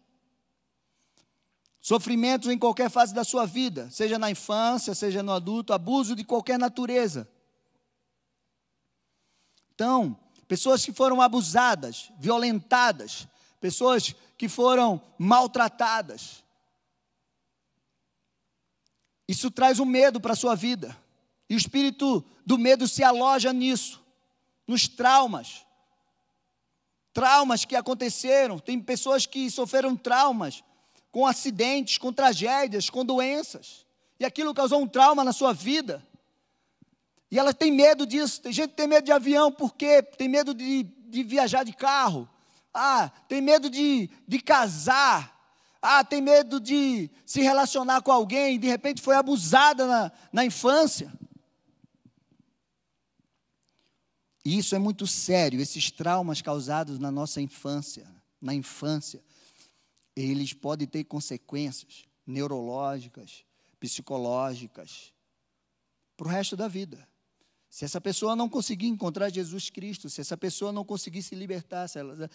Sofrimentos 1.80 2.48
em 2.48 2.58
qualquer 2.58 2.90
fase 2.90 3.12
da 3.12 3.24
sua 3.24 3.44
vida, 3.44 3.90
seja 3.90 4.18
na 4.18 4.30
infância, 4.30 4.94
seja 4.94 5.22
no 5.22 5.32
adulto, 5.32 5.72
abuso 5.72 6.16
de 6.16 6.24
qualquer 6.24 6.58
natureza. 6.58 7.28
Então, 9.74 10.18
pessoas 10.48 10.84
que 10.84 10.92
foram 10.92 11.20
abusadas, 11.20 12.10
violentadas, 12.18 13.28
pessoas 13.64 14.14
que 14.36 14.46
foram 14.46 15.00
maltratadas. 15.16 16.44
Isso 19.26 19.50
traz 19.50 19.80
um 19.80 19.86
medo 19.86 20.20
para 20.20 20.34
a 20.34 20.36
sua 20.36 20.54
vida. 20.54 20.94
E 21.48 21.54
o 21.54 21.56
espírito 21.56 22.22
do 22.44 22.58
medo 22.58 22.86
se 22.86 23.02
aloja 23.02 23.54
nisso, 23.54 24.04
nos 24.66 24.86
traumas. 24.86 25.64
Traumas 27.14 27.64
que 27.64 27.74
aconteceram. 27.74 28.58
Tem 28.58 28.78
pessoas 28.78 29.24
que 29.24 29.50
sofreram 29.50 29.96
traumas 29.96 30.62
com 31.10 31.26
acidentes, 31.26 31.96
com 31.96 32.12
tragédias, 32.12 32.90
com 32.90 33.02
doenças. 33.02 33.86
E 34.20 34.26
aquilo 34.26 34.52
causou 34.52 34.82
um 34.82 34.86
trauma 34.86 35.24
na 35.24 35.32
sua 35.32 35.54
vida. 35.54 36.06
E 37.30 37.38
ela 37.38 37.54
tem 37.54 37.72
medo 37.72 38.06
disso. 38.06 38.42
Tem 38.42 38.52
gente 38.52 38.72
que 38.72 38.76
tem 38.76 38.86
medo 38.86 39.06
de 39.06 39.12
avião, 39.12 39.50
por 39.50 39.74
quê? 39.74 40.02
Tem 40.02 40.28
medo 40.28 40.52
de, 40.52 40.82
de 40.82 41.22
viajar 41.22 41.64
de 41.64 41.72
carro. 41.72 42.28
Ah, 42.74 43.08
tem 43.28 43.40
medo 43.40 43.70
de, 43.70 44.10
de 44.26 44.40
casar. 44.40 45.32
Ah, 45.80 46.02
tem 46.02 46.20
medo 46.20 46.58
de 46.58 47.10
se 47.24 47.40
relacionar 47.40 48.02
com 48.02 48.10
alguém, 48.10 48.58
de 48.58 48.66
repente 48.66 49.00
foi 49.00 49.14
abusada 49.14 49.86
na, 49.86 50.12
na 50.32 50.44
infância. 50.44 51.12
E 54.44 54.58
isso 54.58 54.74
é 54.74 54.78
muito 54.78 55.06
sério, 55.06 55.60
esses 55.60 55.90
traumas 55.90 56.42
causados 56.42 56.98
na 56.98 57.10
nossa 57.10 57.40
infância, 57.40 58.06
na 58.40 58.54
infância, 58.54 59.22
eles 60.16 60.52
podem 60.52 60.86
ter 60.86 61.04
consequências 61.04 62.04
neurológicas, 62.26 63.44
psicológicas, 63.80 65.12
para 66.16 66.26
o 66.26 66.30
resto 66.30 66.56
da 66.56 66.68
vida. 66.68 67.06
Se 67.68 67.84
essa 67.84 68.00
pessoa 68.00 68.36
não 68.36 68.48
conseguir 68.48 68.86
encontrar 68.86 69.30
Jesus 69.30 69.68
Cristo, 69.68 70.08
se 70.08 70.20
essa 70.20 70.36
pessoa 70.36 70.70
não 70.72 70.84
conseguir 70.84 71.22
se 71.22 71.34
libertar, 71.34 71.88
se 71.88 71.98
ela, 71.98 72.30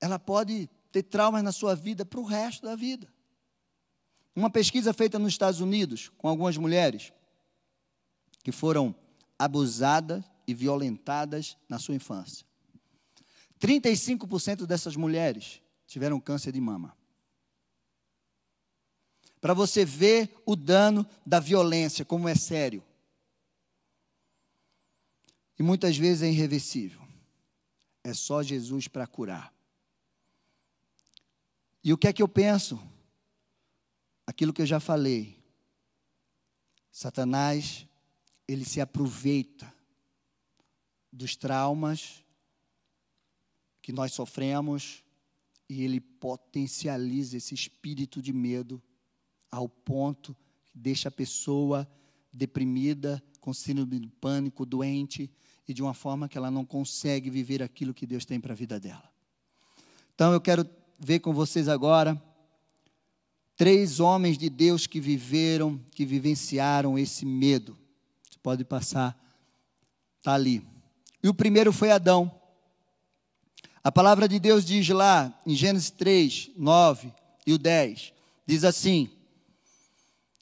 ela 0.00 0.18
pode 0.18 0.68
ter 0.90 1.02
traumas 1.02 1.42
na 1.42 1.52
sua 1.52 1.74
vida 1.74 2.04
para 2.04 2.20
o 2.20 2.24
resto 2.24 2.64
da 2.64 2.76
vida. 2.76 3.12
Uma 4.34 4.50
pesquisa 4.50 4.92
feita 4.92 5.18
nos 5.18 5.32
Estados 5.32 5.60
Unidos 5.60 6.10
com 6.18 6.28
algumas 6.28 6.56
mulheres 6.56 7.12
que 8.42 8.52
foram 8.52 8.94
abusadas 9.38 10.24
e 10.46 10.52
violentadas 10.52 11.56
na 11.68 11.78
sua 11.78 11.94
infância. 11.94 12.44
35% 13.60 14.66
dessas 14.66 14.96
mulheres 14.96 15.62
tiveram 15.86 16.20
câncer 16.20 16.52
de 16.52 16.60
mama. 16.60 16.96
Para 19.40 19.54
você 19.54 19.84
ver 19.84 20.42
o 20.44 20.56
dano 20.56 21.06
da 21.24 21.38
violência, 21.38 22.04
como 22.04 22.28
é 22.28 22.34
sério. 22.34 22.82
E 25.58 25.62
muitas 25.62 25.96
vezes 25.96 26.22
é 26.22 26.28
irreversível. 26.28 27.00
É 28.02 28.12
só 28.12 28.42
Jesus 28.42 28.88
para 28.88 29.06
curar. 29.06 29.53
E 31.84 31.92
o 31.92 31.98
que 31.98 32.08
é 32.08 32.12
que 32.14 32.22
eu 32.22 32.28
penso? 32.28 32.80
Aquilo 34.26 34.54
que 34.54 34.62
eu 34.62 34.66
já 34.66 34.80
falei. 34.80 35.38
Satanás, 36.90 37.86
ele 38.48 38.64
se 38.64 38.80
aproveita 38.80 39.70
dos 41.12 41.36
traumas 41.36 42.24
que 43.82 43.92
nós 43.92 44.12
sofremos 44.12 45.04
e 45.68 45.82
ele 45.82 46.00
potencializa 46.00 47.36
esse 47.36 47.54
espírito 47.54 48.22
de 48.22 48.32
medo 48.32 48.82
ao 49.50 49.68
ponto 49.68 50.34
que 50.64 50.78
deixa 50.78 51.08
a 51.08 51.12
pessoa 51.12 51.86
deprimida, 52.32 53.22
com 53.40 53.52
síndrome 53.52 54.00
de 54.00 54.08
pânico, 54.08 54.64
doente 54.64 55.30
e 55.68 55.74
de 55.74 55.82
uma 55.82 55.92
forma 55.92 56.30
que 56.30 56.38
ela 56.38 56.50
não 56.50 56.64
consegue 56.64 57.28
viver 57.28 57.62
aquilo 57.62 57.92
que 57.92 58.06
Deus 58.06 58.24
tem 58.24 58.40
para 58.40 58.54
a 58.54 58.56
vida 58.56 58.80
dela. 58.80 59.12
Então 60.14 60.32
eu 60.32 60.40
quero 60.40 60.64
ver 60.98 61.20
com 61.20 61.32
vocês 61.32 61.68
agora 61.68 62.20
três 63.56 64.00
homens 64.00 64.36
de 64.36 64.48
Deus 64.48 64.86
que 64.86 65.00
viveram, 65.00 65.80
que 65.92 66.04
vivenciaram 66.04 66.98
esse 66.98 67.24
medo. 67.24 67.76
Você 68.22 68.38
pode 68.42 68.64
passar, 68.64 69.18
está 70.18 70.34
ali. 70.34 70.62
E 71.22 71.28
o 71.28 71.34
primeiro 71.34 71.72
foi 71.72 71.90
Adão. 71.90 72.30
A 73.82 73.92
palavra 73.92 74.28
de 74.28 74.38
Deus 74.38 74.64
diz 74.64 74.88
lá 74.88 75.32
em 75.46 75.54
Gênesis 75.54 75.90
3, 75.90 76.50
9 76.56 77.12
e 77.46 77.52
o 77.52 77.58
10: 77.58 78.12
diz 78.46 78.64
assim: 78.64 79.10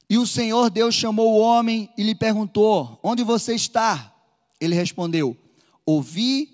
E 0.09 0.17
o 0.17 0.25
Senhor 0.25 0.69
Deus 0.69 0.95
chamou 0.95 1.33
o 1.33 1.39
homem 1.39 1.89
e 1.97 2.03
lhe 2.03 2.15
perguntou: 2.15 2.99
Onde 3.03 3.23
você 3.23 3.53
está? 3.53 4.13
Ele 4.59 4.75
respondeu: 4.75 5.37
Ouvi 5.85 6.49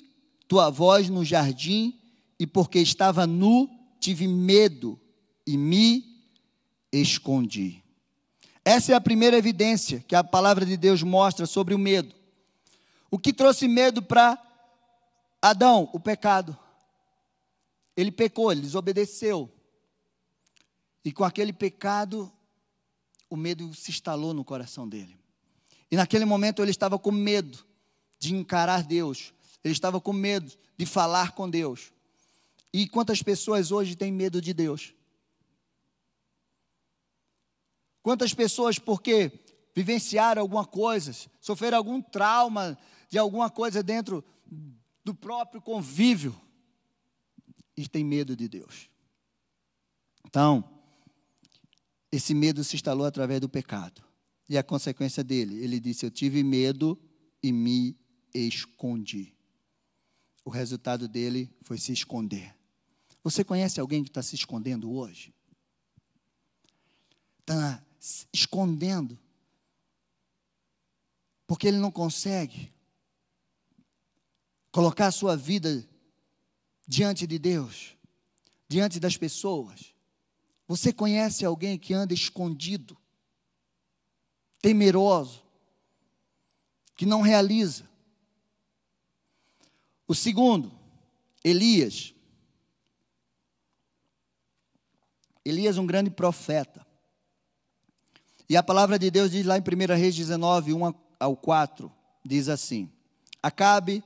tua 0.48 0.72
voz 0.72 1.10
no 1.10 1.24
jardim, 1.24 1.94
e 2.40 2.48
porque 2.48 2.80
estava 2.80 3.28
nu, 3.28 3.70
tive 4.10 4.28
medo 4.28 5.00
e 5.46 5.56
me 5.56 6.26
escondi. 6.92 7.84
Essa 8.66 8.94
é 8.94 8.96
a 8.96 9.02
primeira 9.02 9.38
evidência 9.38 10.04
que 10.08 10.16
a 10.16 10.24
palavra 10.24 10.66
de 10.66 10.76
Deus 10.76 11.04
mostra 11.04 11.46
sobre 11.46 11.76
o 11.76 11.80
medo. 11.80 12.16
O 13.12 13.20
que 13.20 13.32
trouxe 13.32 13.68
medo 13.68 14.02
para 14.02 14.36
Adão? 15.40 15.88
O 15.94 16.00
pecado. 16.00 16.58
Ele 17.96 18.12
pecou, 18.12 18.52
ele 18.52 18.62
desobedeceu. 18.62 19.48
E 21.06 21.12
com 21.12 21.24
aquele 21.24 21.54
pecado, 21.54 22.32
o 23.30 23.38
medo 23.38 23.76
se 23.76 23.92
instalou 23.92 24.34
no 24.34 24.44
coração 24.44 24.90
dele. 24.90 25.16
E 25.92 25.96
naquele 25.96 26.26
momento 26.26 26.64
ele 26.64 26.72
estava 26.72 26.98
com 26.98 27.12
medo 27.12 27.60
de 28.18 28.34
encarar 28.34 28.82
Deus, 28.82 29.36
ele 29.64 29.72
estava 29.72 30.02
com 30.02 30.14
medo 30.14 30.52
de 30.76 30.86
falar 30.88 31.34
com 31.34 31.48
Deus. 31.48 31.92
E 32.74 32.88
quantas 32.88 33.22
pessoas 33.24 33.72
hoje 33.72 33.96
têm 33.96 34.12
medo 34.12 34.42
de 34.42 34.54
Deus? 34.54 34.94
Quantas 38.02 38.34
pessoas, 38.34 38.80
porque 38.80 39.32
vivenciaram 39.76 40.42
alguma 40.42 40.66
coisa, 40.66 41.12
sofreram 41.40 41.78
algum 41.78 42.02
trauma 42.02 42.78
de 43.10 43.18
alguma 43.18 43.50
coisa 43.50 43.82
dentro 43.82 44.24
do 45.04 45.14
próprio 45.14 45.62
convívio 45.62 46.40
e 47.76 47.88
têm 47.88 48.04
medo 48.04 48.36
de 48.36 48.48
Deus. 48.48 48.90
Então, 50.26 50.64
esse 52.12 52.34
medo 52.34 52.64
se 52.64 52.76
instalou 52.76 53.06
através 53.06 53.40
do 53.40 53.50
pecado. 53.50 54.04
E 54.48 54.58
a 54.58 54.64
consequência 54.64 55.24
dele, 55.24 55.64
ele 55.64 55.80
disse: 55.80 56.06
Eu 56.06 56.12
tive 56.12 56.44
medo 56.44 57.00
e 57.42 57.52
me 57.52 57.98
escondi. 58.34 59.36
O 60.44 60.50
resultado 60.50 61.08
dele 61.08 61.50
foi 61.62 61.78
se 61.78 61.94
esconder. 61.94 62.59
Você 63.30 63.44
conhece 63.44 63.80
alguém 63.80 64.04
que 64.04 64.10
está 64.10 64.24
se 64.24 64.34
escondendo 64.34 64.92
hoje? 64.92 65.32
Está 67.42 67.80
escondendo. 68.34 69.20
Porque 71.46 71.68
ele 71.68 71.78
não 71.78 71.92
consegue 71.92 72.74
colocar 74.72 75.06
a 75.06 75.12
sua 75.12 75.38
vida 75.38 75.88
diante 76.88 77.28
de 77.28 77.38
Deus, 77.38 77.96
diante 78.68 79.00
das 79.00 79.16
pessoas. 79.16 79.94
Você 80.68 80.92
conhece 80.92 81.46
alguém 81.46 81.78
que 81.78 81.94
anda 81.94 82.16
escondido, 82.16 82.98
temeroso, 84.60 85.44
que 86.96 87.06
não 87.06 87.22
realiza? 87.22 87.88
O 90.08 90.16
segundo, 90.16 90.72
Elias. 91.44 92.16
Elias, 95.46 95.78
um 95.78 95.86
grande 95.86 96.10
profeta. 96.10 96.86
E 98.50 98.58
a 98.58 98.64
palavra 98.64 98.98
de 98.98 99.12
Deus 99.12 99.32
diz 99.32 99.46
lá 99.46 99.58
em 99.58 99.62
1 99.62 99.96
Reis 99.96 100.16
19, 100.16 100.74
1 100.74 100.94
ao 101.20 101.38
4, 101.38 101.92
diz 102.26 102.50
assim: 102.50 102.92
Acabe 103.42 104.04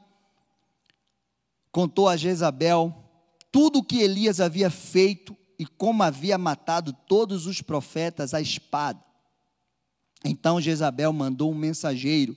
contou 1.72 2.08
a 2.08 2.16
Jezabel 2.16 2.94
tudo 3.52 3.80
o 3.80 3.84
que 3.84 4.00
Elias 4.00 4.40
havia 4.40 4.70
feito 4.70 5.36
e 5.58 5.66
como 5.66 6.04
havia 6.04 6.38
matado 6.38 6.94
todos 7.08 7.46
os 7.46 7.62
profetas 7.62 8.34
à 8.34 8.42
espada. 8.42 9.04
Então 10.26 10.62
Jezabel 10.62 11.14
mandou 11.14 11.52
um 11.52 11.56
mensageiro 11.56 12.36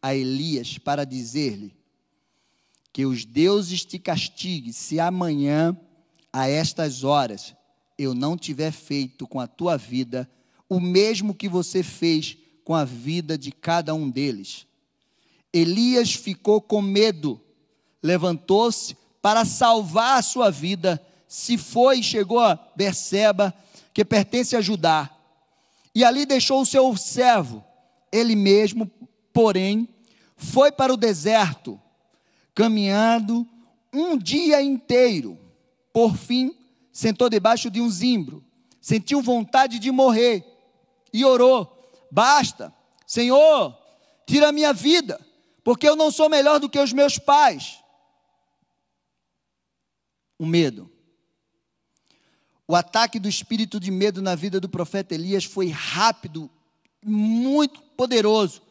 a 0.00 0.14
Elias 0.14 0.78
para 0.78 1.04
dizer-lhe: 1.04 1.74
Que 2.92 3.06
os 3.06 3.24
deuses 3.24 3.84
te 3.84 3.98
castiguem 3.98 4.72
se 4.72 5.00
amanhã, 5.00 5.76
a 6.32 6.48
estas 6.48 7.02
horas, 7.02 7.54
eu 7.98 8.14
não 8.14 8.36
tiver 8.36 8.72
feito 8.72 9.26
com 9.26 9.40
a 9.40 9.46
tua 9.46 9.76
vida 9.76 10.28
o 10.68 10.80
mesmo 10.80 11.34
que 11.34 11.48
você 11.48 11.82
fez 11.82 12.36
com 12.64 12.74
a 12.74 12.84
vida 12.84 13.38
de 13.38 13.52
cada 13.52 13.94
um 13.94 14.10
deles. 14.10 14.66
Elias 15.52 16.12
ficou 16.12 16.60
com 16.60 16.82
medo, 16.82 17.40
levantou-se 18.02 18.96
para 19.22 19.44
salvar 19.44 20.18
a 20.18 20.22
sua 20.22 20.50
vida, 20.50 21.00
se 21.28 21.56
foi 21.56 22.00
e 22.00 22.02
chegou 22.02 22.40
a 22.40 22.58
Berseba, 22.76 23.54
que 23.94 24.04
pertence 24.04 24.56
a 24.56 24.60
Judá, 24.60 25.10
e 25.94 26.04
ali 26.04 26.26
deixou 26.26 26.60
o 26.60 26.66
seu 26.66 26.94
servo, 26.96 27.64
ele 28.12 28.36
mesmo, 28.36 28.90
porém, 29.32 29.88
foi 30.36 30.70
para 30.70 30.92
o 30.92 30.96
deserto, 30.96 31.80
caminhando 32.54 33.46
um 33.92 34.18
dia 34.18 34.60
inteiro. 34.60 35.38
Por 35.92 36.16
fim, 36.16 36.54
sentou 36.96 37.28
debaixo 37.28 37.70
de 37.70 37.78
um 37.78 37.90
zimbro, 37.90 38.42
sentiu 38.80 39.20
vontade 39.20 39.78
de 39.78 39.90
morrer 39.90 40.42
e 41.12 41.26
orou: 41.26 41.92
Basta, 42.10 42.74
Senhor, 43.06 43.76
tira 44.26 44.48
a 44.48 44.52
minha 44.52 44.72
vida, 44.72 45.20
porque 45.62 45.86
eu 45.86 45.94
não 45.94 46.10
sou 46.10 46.30
melhor 46.30 46.58
do 46.58 46.70
que 46.70 46.78
os 46.78 46.94
meus 46.94 47.18
pais. 47.18 47.84
O 50.38 50.46
medo. 50.46 50.90
O 52.66 52.74
ataque 52.74 53.20
do 53.20 53.28
espírito 53.28 53.78
de 53.78 53.90
medo 53.90 54.22
na 54.22 54.34
vida 54.34 54.58
do 54.58 54.68
profeta 54.68 55.14
Elias 55.14 55.44
foi 55.44 55.68
rápido, 55.68 56.50
muito 57.04 57.82
poderoso, 57.82 58.62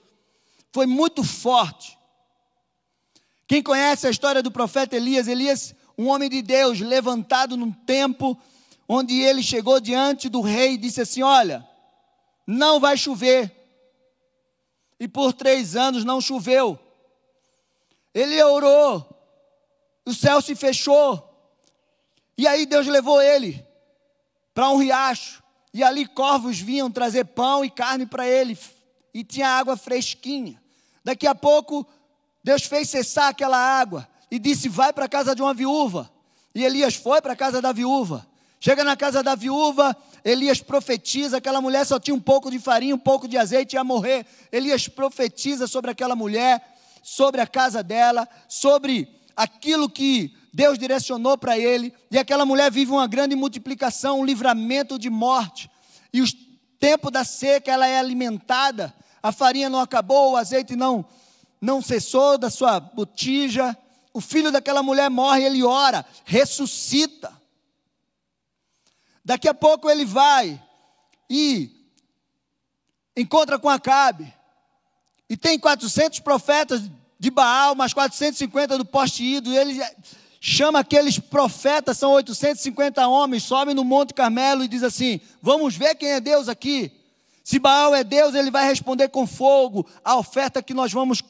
foi 0.74 0.88
muito 0.88 1.24
forte. 1.24 1.96
Quem 3.48 3.62
conhece 3.62 4.08
a 4.08 4.10
história 4.10 4.42
do 4.42 4.52
profeta 4.52 4.96
Elias, 4.96 5.28
Elias, 5.28 5.76
um 5.98 6.08
homem 6.08 6.30
de 6.30 6.42
Deus, 6.42 6.80
levantado 6.80 7.56
num 7.56 7.72
tempo 7.72 8.38
onde 8.88 9.20
ele 9.20 9.42
chegou 9.42 9.80
diante 9.80 10.30
do 10.30 10.42
rei 10.42 10.74
e 10.74 10.78
disse 10.78 11.02
assim: 11.02 11.24
Olha, 11.24 11.68
não 12.46 12.80
vai 12.80 12.98
chover. 12.98 13.52
E 15.00 15.08
por 15.08 15.34
três 15.34 15.76
anos 15.76 16.06
não 16.06 16.22
choveu. 16.22 16.80
Ele 18.14 18.42
orou, 18.42 19.06
o 20.06 20.14
céu 20.14 20.42
se 20.42 20.56
fechou. 20.56 21.22
E 22.38 22.48
aí 22.48 22.66
Deus 22.66 22.88
levou 22.88 23.22
ele 23.22 23.66
para 24.54 24.70
um 24.70 24.78
riacho. 24.78 25.44
E 25.74 25.84
ali 25.84 26.06
corvos 26.06 26.60
vinham 26.60 26.90
trazer 26.90 27.26
pão 27.26 27.66
e 27.66 27.70
carne 27.70 28.06
para 28.06 28.26
ele. 28.28 28.58
E 29.14 29.24
tinha 29.24 29.50
água 29.50 29.76
fresquinha. 29.76 30.62
Daqui 31.04 31.28
a 31.28 31.36
pouco, 31.36 31.86
Deus 32.44 32.64
fez 32.64 32.90
cessar 32.90 33.30
aquela 33.30 33.58
água. 33.58 34.08
E 34.30 34.40
disse: 34.40 34.70
Vai 34.70 34.92
para 34.92 35.06
a 35.06 35.10
casa 35.10 35.36
de 35.36 35.42
uma 35.42 35.54
viúva. 35.54 36.10
E 36.54 36.64
Elias 36.64 36.96
foi 36.96 37.22
para 37.22 37.34
a 37.34 37.36
casa 37.36 37.62
da 37.62 37.72
viúva. 37.72 38.26
Chega 38.60 38.84
na 38.84 38.96
casa 38.96 39.22
da 39.22 39.36
viúva, 39.36 39.96
Elias 40.24 40.60
profetiza, 40.60 41.38
aquela 41.38 41.62
mulher 41.62 41.86
só 41.86 42.00
tinha 42.00 42.16
um 42.16 42.20
pouco 42.20 42.50
de 42.50 42.58
farinha, 42.58 42.96
um 42.96 43.00
pouco 43.00 43.28
de 43.28 43.38
azeite, 43.38 43.76
ia 43.76 43.84
morrer. 43.84 44.26
Elias 44.52 44.88
profetiza 44.88 45.68
sobre 45.68 45.92
aquela 45.92 46.16
mulher, 46.16 46.76
sobre 47.04 47.42
a 47.42 47.46
casa 47.46 47.84
dela, 47.84 48.28
sobre 48.48 49.08
aquilo 49.36 49.88
que 49.88 50.34
Deus 50.52 50.80
direcionou 50.80 51.38
para 51.38 51.60
ele, 51.60 51.94
e 52.10 52.18
aquela 52.18 52.46
mulher 52.46 52.72
vive 52.72 52.92
uma 52.92 53.06
grande 53.06 53.36
multiplicação, 53.36 54.22
um 54.22 54.26
livramento 54.26 54.98
de 54.98 55.10
morte. 55.10 55.70
E 56.12 56.22
o 56.22 56.26
tempo 56.80 57.12
da 57.12 57.24
seca, 57.24 57.72
ela 57.72 57.86
é 57.86 58.00
alimentada, 58.00 58.92
a 59.22 59.32
farinha 59.32 59.70
não 59.70 59.80
acabou, 59.80 60.32
o 60.32 60.38
azeite 60.38 60.76
não 60.76 61.06
não 61.62 61.82
cessou 61.82 62.38
da 62.38 62.50
sua 62.50 62.80
botija. 62.80 63.76
O 64.16 64.22
filho 64.22 64.50
daquela 64.50 64.82
mulher 64.82 65.10
morre, 65.10 65.44
ele 65.44 65.62
ora, 65.62 66.06
ressuscita. 66.24 67.34
Daqui 69.26 69.46
a 69.46 69.54
pouco 69.54 69.90
ele 69.90 70.06
vai 70.06 70.58
e 71.30 71.70
encontra 73.14 73.60
com 73.60 73.70
Acabe. 73.70 74.34
E 75.30 75.36
tem 75.36 75.60
400 75.60 76.22
profetas 76.22 76.90
de 77.20 77.30
Baal, 77.30 77.76
mais 77.76 77.94
450 77.94 78.78
do 78.78 78.86
poste 78.86 79.22
ido. 79.22 79.54
Ele 79.54 79.82
chama 80.40 80.80
aqueles 80.80 81.20
profetas, 81.20 81.98
são 81.98 82.14
850 82.14 83.06
homens, 83.06 83.44
sobe 83.44 83.74
no 83.74 83.84
Monte 83.84 84.14
Carmelo 84.14 84.64
e 84.64 84.70
diz 84.70 84.82
assim: 84.82 85.20
Vamos 85.42 85.76
ver 85.76 85.94
quem 85.96 86.12
é 86.12 86.22
Deus 86.22 86.48
aqui. 86.48 86.90
Se 87.44 87.60
Baal 87.60 87.94
é 87.94 88.02
Deus, 88.02 88.34
ele 88.34 88.50
vai 88.50 88.66
responder 88.66 89.10
com 89.10 89.28
fogo 89.28 89.86
a 90.06 90.16
oferta 90.16 90.64
que 90.64 90.74
nós 90.74 90.94
vamos 90.94 91.22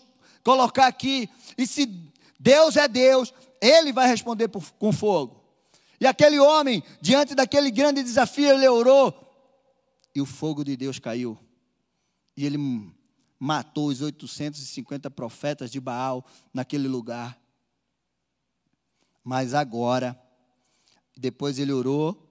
colocar 0.43 0.86
aqui. 0.86 1.28
E 1.58 1.65
se 1.65 2.13
Deus 2.39 2.76
é 2.76 2.88
Deus, 2.88 3.34
ele 3.62 3.91
vai 3.93 4.08
responder 4.08 4.48
por, 4.48 4.69
com 4.74 4.91
fogo. 4.91 5.43
E 6.00 6.06
aquele 6.06 6.39
homem, 6.39 6.84
diante 7.02 7.34
daquele 7.34 7.71
grande 7.71 8.04
desafio, 8.04 8.50
ele 8.50 8.67
orou. 8.67 9.13
E 10.13 10.21
o 10.21 10.26
fogo 10.26 10.63
de 10.63 10.76
Deus 10.76 11.00
caiu. 11.00 11.38
E 12.36 12.45
ele 12.45 12.58
matou 13.39 13.88
os 13.88 14.02
850 14.02 15.10
profetas 15.12 15.71
de 15.71 15.80
Baal 15.80 16.26
naquele 16.54 16.88
lugar. 16.88 17.39
Mas 19.24 19.54
agora, 19.54 20.19
depois 21.17 21.58
ele 21.58 21.71
orou, 21.71 22.21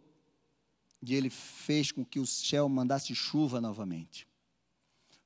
e 1.03 1.15
ele 1.15 1.29
fez 1.29 1.93
com 1.93 2.05
que 2.05 2.19
o 2.19 2.27
céu 2.27 2.69
mandasse 2.69 3.15
chuva 3.15 3.61
novamente. 3.61 4.27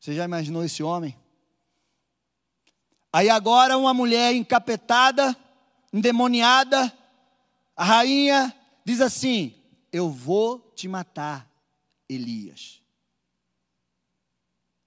Você 0.01 0.15
já 0.15 0.25
imaginou 0.25 0.65
esse 0.65 0.83
homem? 0.83 1.17
Aí 3.13 3.31
agora 3.31 3.79
uma 3.79 3.95
mulher 3.95 4.35
encapetada, 4.35 5.37
endemoniada, 5.93 6.93
a 7.77 7.85
rainha 7.85 8.55
diz 8.85 9.01
assim: 9.01 9.55
Eu 9.93 10.11
vou 10.11 10.73
te 10.75 10.87
matar. 10.89 11.49
Elias. 12.09 12.81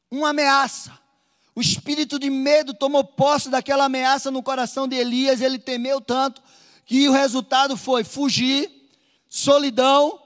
Uma 0.09 0.29
ameaça. 0.29 0.99
O 1.53 1.61
espírito 1.61 2.17
de 2.17 2.29
medo 2.29 2.73
tomou 2.73 3.03
posse 3.03 3.49
daquela 3.49 3.85
ameaça 3.85 4.31
no 4.31 4.41
coração 4.41 4.87
de 4.87 4.95
Elias, 4.95 5.41
ele 5.41 5.59
temeu 5.59 6.01
tanto 6.01 6.41
que 6.85 7.07
o 7.07 7.11
resultado 7.11 7.77
foi 7.77 8.03
fugir, 8.03 8.89
solidão, 9.29 10.21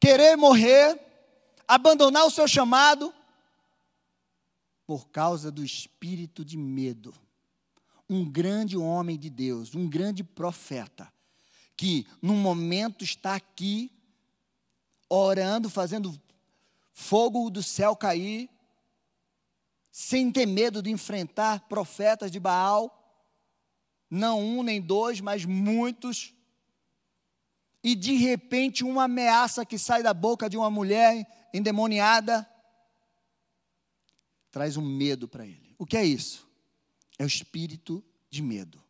querer 0.00 0.36
morrer, 0.36 0.98
abandonar 1.66 2.24
o 2.24 2.30
seu 2.30 2.48
chamado 2.48 3.12
por 4.88 5.10
causa 5.10 5.52
do 5.52 5.62
espírito 5.62 6.42
de 6.42 6.56
medo. 6.56 7.14
Um 8.08 8.24
grande 8.24 8.74
homem 8.74 9.18
de 9.18 9.28
Deus, 9.28 9.74
um 9.74 9.86
grande 9.86 10.24
profeta, 10.24 11.12
que 11.76 12.06
num 12.22 12.38
momento 12.38 13.04
está 13.04 13.34
aqui 13.34 13.92
orando, 15.06 15.68
fazendo 15.68 16.18
fogo 16.94 17.50
do 17.50 17.62
céu 17.62 17.94
cair, 17.94 18.48
sem 19.92 20.32
ter 20.32 20.46
medo 20.46 20.80
de 20.80 20.88
enfrentar 20.88 21.68
profetas 21.68 22.30
de 22.30 22.40
Baal, 22.40 22.94
não 24.10 24.40
um 24.40 24.62
nem 24.62 24.80
dois, 24.80 25.20
mas 25.20 25.44
muitos. 25.44 26.32
E 27.84 27.94
de 27.94 28.16
repente, 28.16 28.84
uma 28.84 29.04
ameaça 29.04 29.66
que 29.66 29.78
sai 29.78 30.02
da 30.02 30.14
boca 30.14 30.48
de 30.48 30.56
uma 30.56 30.70
mulher 30.70 31.50
endemoniada 31.52 32.48
traz 34.50 34.76
um 34.76 34.82
medo 34.82 35.28
para 35.28 35.46
ele. 35.46 35.74
O 35.78 35.86
que 35.86 35.96
é 35.96 36.04
isso? 36.04 36.48
É 37.18 37.24
o 37.24 37.26
espírito 37.26 38.04
de 38.30 38.42
medo. 38.42 38.82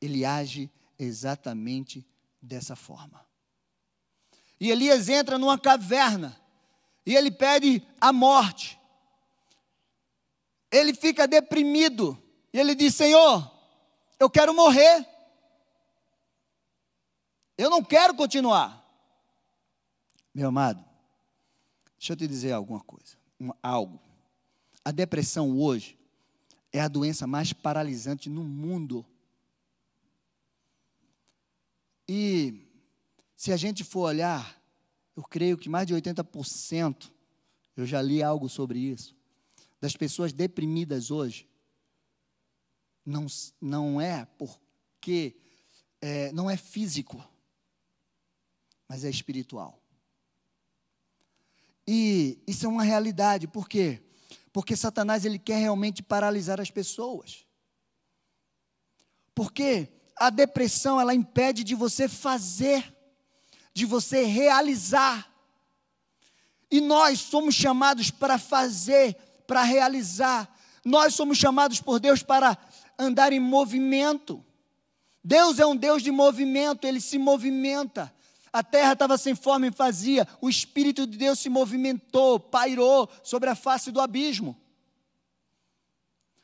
Ele 0.00 0.24
age 0.24 0.70
exatamente 0.98 2.06
dessa 2.40 2.76
forma. 2.76 3.26
E 4.60 4.70
Elias 4.70 5.08
entra 5.08 5.38
numa 5.38 5.58
caverna 5.58 6.40
e 7.06 7.14
ele 7.14 7.30
pede 7.30 7.82
a 8.00 8.12
morte 8.12 8.78
ele 10.70 10.94
fica 10.94 11.26
deprimido. 11.26 12.20
E 12.52 12.58
ele 12.58 12.74
diz: 12.74 12.94
Senhor, 12.94 13.50
eu 14.18 14.28
quero 14.30 14.54
morrer. 14.54 15.06
Eu 17.56 17.70
não 17.70 17.82
quero 17.82 18.14
continuar. 18.14 18.84
Meu 20.32 20.48
amado, 20.48 20.84
deixa 21.98 22.12
eu 22.12 22.16
te 22.16 22.28
dizer 22.28 22.52
alguma 22.52 22.80
coisa, 22.80 23.16
um, 23.40 23.50
algo. 23.60 24.00
A 24.84 24.90
depressão 24.90 25.58
hoje 25.58 25.98
é 26.72 26.80
a 26.80 26.88
doença 26.88 27.26
mais 27.26 27.52
paralisante 27.52 28.28
no 28.28 28.44
mundo. 28.44 29.04
E 32.08 32.66
se 33.36 33.52
a 33.52 33.56
gente 33.56 33.84
for 33.84 34.00
olhar, 34.02 34.60
eu 35.16 35.22
creio 35.22 35.58
que 35.58 35.68
mais 35.68 35.86
de 35.86 35.94
80%, 35.94 37.10
eu 37.76 37.86
já 37.86 38.00
li 38.00 38.22
algo 38.22 38.48
sobre 38.48 38.78
isso, 38.78 39.14
das 39.80 39.96
pessoas 39.96 40.32
deprimidas 40.32 41.10
hoje 41.10 41.48
não, 43.08 43.26
não 43.60 44.00
é 44.00 44.24
porque 44.24 45.36
é, 46.00 46.30
não 46.32 46.50
é 46.50 46.56
físico, 46.56 47.22
mas 48.88 49.04
é 49.04 49.10
espiritual. 49.10 49.82
E 51.86 52.38
isso 52.46 52.66
é 52.66 52.68
uma 52.68 52.82
realidade, 52.82 53.48
por 53.48 53.68
quê? 53.68 54.02
Porque 54.52 54.76
Satanás 54.76 55.24
ele 55.24 55.38
quer 55.38 55.58
realmente 55.58 56.02
paralisar 56.02 56.60
as 56.60 56.70
pessoas. 56.70 57.46
Porque 59.34 59.88
a 60.16 60.30
depressão 60.30 61.00
ela 61.00 61.14
impede 61.14 61.62
de 61.62 61.74
você 61.74 62.08
fazer, 62.08 62.94
de 63.72 63.86
você 63.86 64.24
realizar. 64.24 65.32
E 66.70 66.80
nós 66.80 67.20
somos 67.20 67.54
chamados 67.54 68.10
para 68.10 68.38
fazer 68.38 69.16
para 69.48 69.62
realizar. 69.62 70.54
Nós 70.84 71.14
somos 71.14 71.38
chamados 71.38 71.80
por 71.80 71.98
Deus 71.98 72.22
para 72.22 72.56
andar 72.98 73.32
em 73.32 73.40
movimento. 73.40 74.44
Deus 75.24 75.58
é 75.58 75.66
um 75.66 75.74
Deus 75.74 76.02
de 76.02 76.10
movimento, 76.10 76.86
ele 76.86 77.00
se 77.00 77.18
movimenta. 77.18 78.14
A 78.52 78.62
terra 78.62 78.92
estava 78.94 79.18
sem 79.18 79.34
forma 79.34 79.66
e 79.66 79.70
vazia, 79.70 80.26
o 80.40 80.48
Espírito 80.48 81.06
de 81.06 81.18
Deus 81.18 81.38
se 81.38 81.48
movimentou, 81.48 82.40
pairou 82.40 83.08
sobre 83.22 83.48
a 83.50 83.54
face 83.54 83.90
do 83.90 84.00
abismo. 84.00 84.56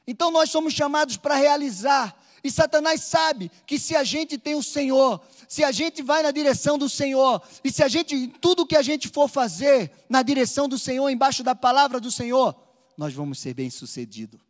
Então 0.06 0.30
nós 0.30 0.50
somos 0.50 0.74
chamados 0.74 1.16
para 1.16 1.34
realizar. 1.36 2.14
E 2.42 2.50
Satanás 2.50 3.00
sabe 3.00 3.50
que 3.66 3.78
se 3.78 3.96
a 3.96 4.04
gente 4.04 4.36
tem 4.36 4.54
o 4.54 4.62
Senhor, 4.62 5.18
se 5.48 5.64
a 5.64 5.72
gente 5.72 6.02
vai 6.02 6.22
na 6.22 6.30
direção 6.30 6.76
do 6.76 6.90
Senhor, 6.90 7.42
e 7.64 7.72
se 7.72 7.82
a 7.82 7.88
gente, 7.88 8.28
tudo 8.38 8.66
que 8.66 8.76
a 8.76 8.82
gente 8.82 9.08
for 9.08 9.28
fazer 9.28 9.90
na 10.10 10.22
direção 10.22 10.68
do 10.68 10.78
Senhor, 10.78 11.08
embaixo 11.08 11.42
da 11.42 11.54
palavra 11.54 11.98
do 11.98 12.10
Senhor, 12.10 12.54
nós 12.98 13.14
vamos 13.14 13.38
ser 13.38 13.54
bem-sucedidos. 13.54 14.40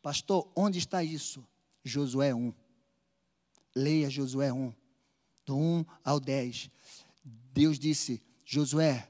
Pastor, 0.00 0.48
onde 0.54 0.78
está 0.78 1.02
isso? 1.02 1.44
Josué 1.82 2.32
1. 2.32 2.54
Leia 3.74 4.08
Josué 4.08 4.52
1, 4.52 4.72
do 5.44 5.56
1 5.56 5.84
ao 6.04 6.18
10. 6.18 6.70
Deus 7.52 7.78
disse: 7.78 8.22
Josué, 8.44 9.08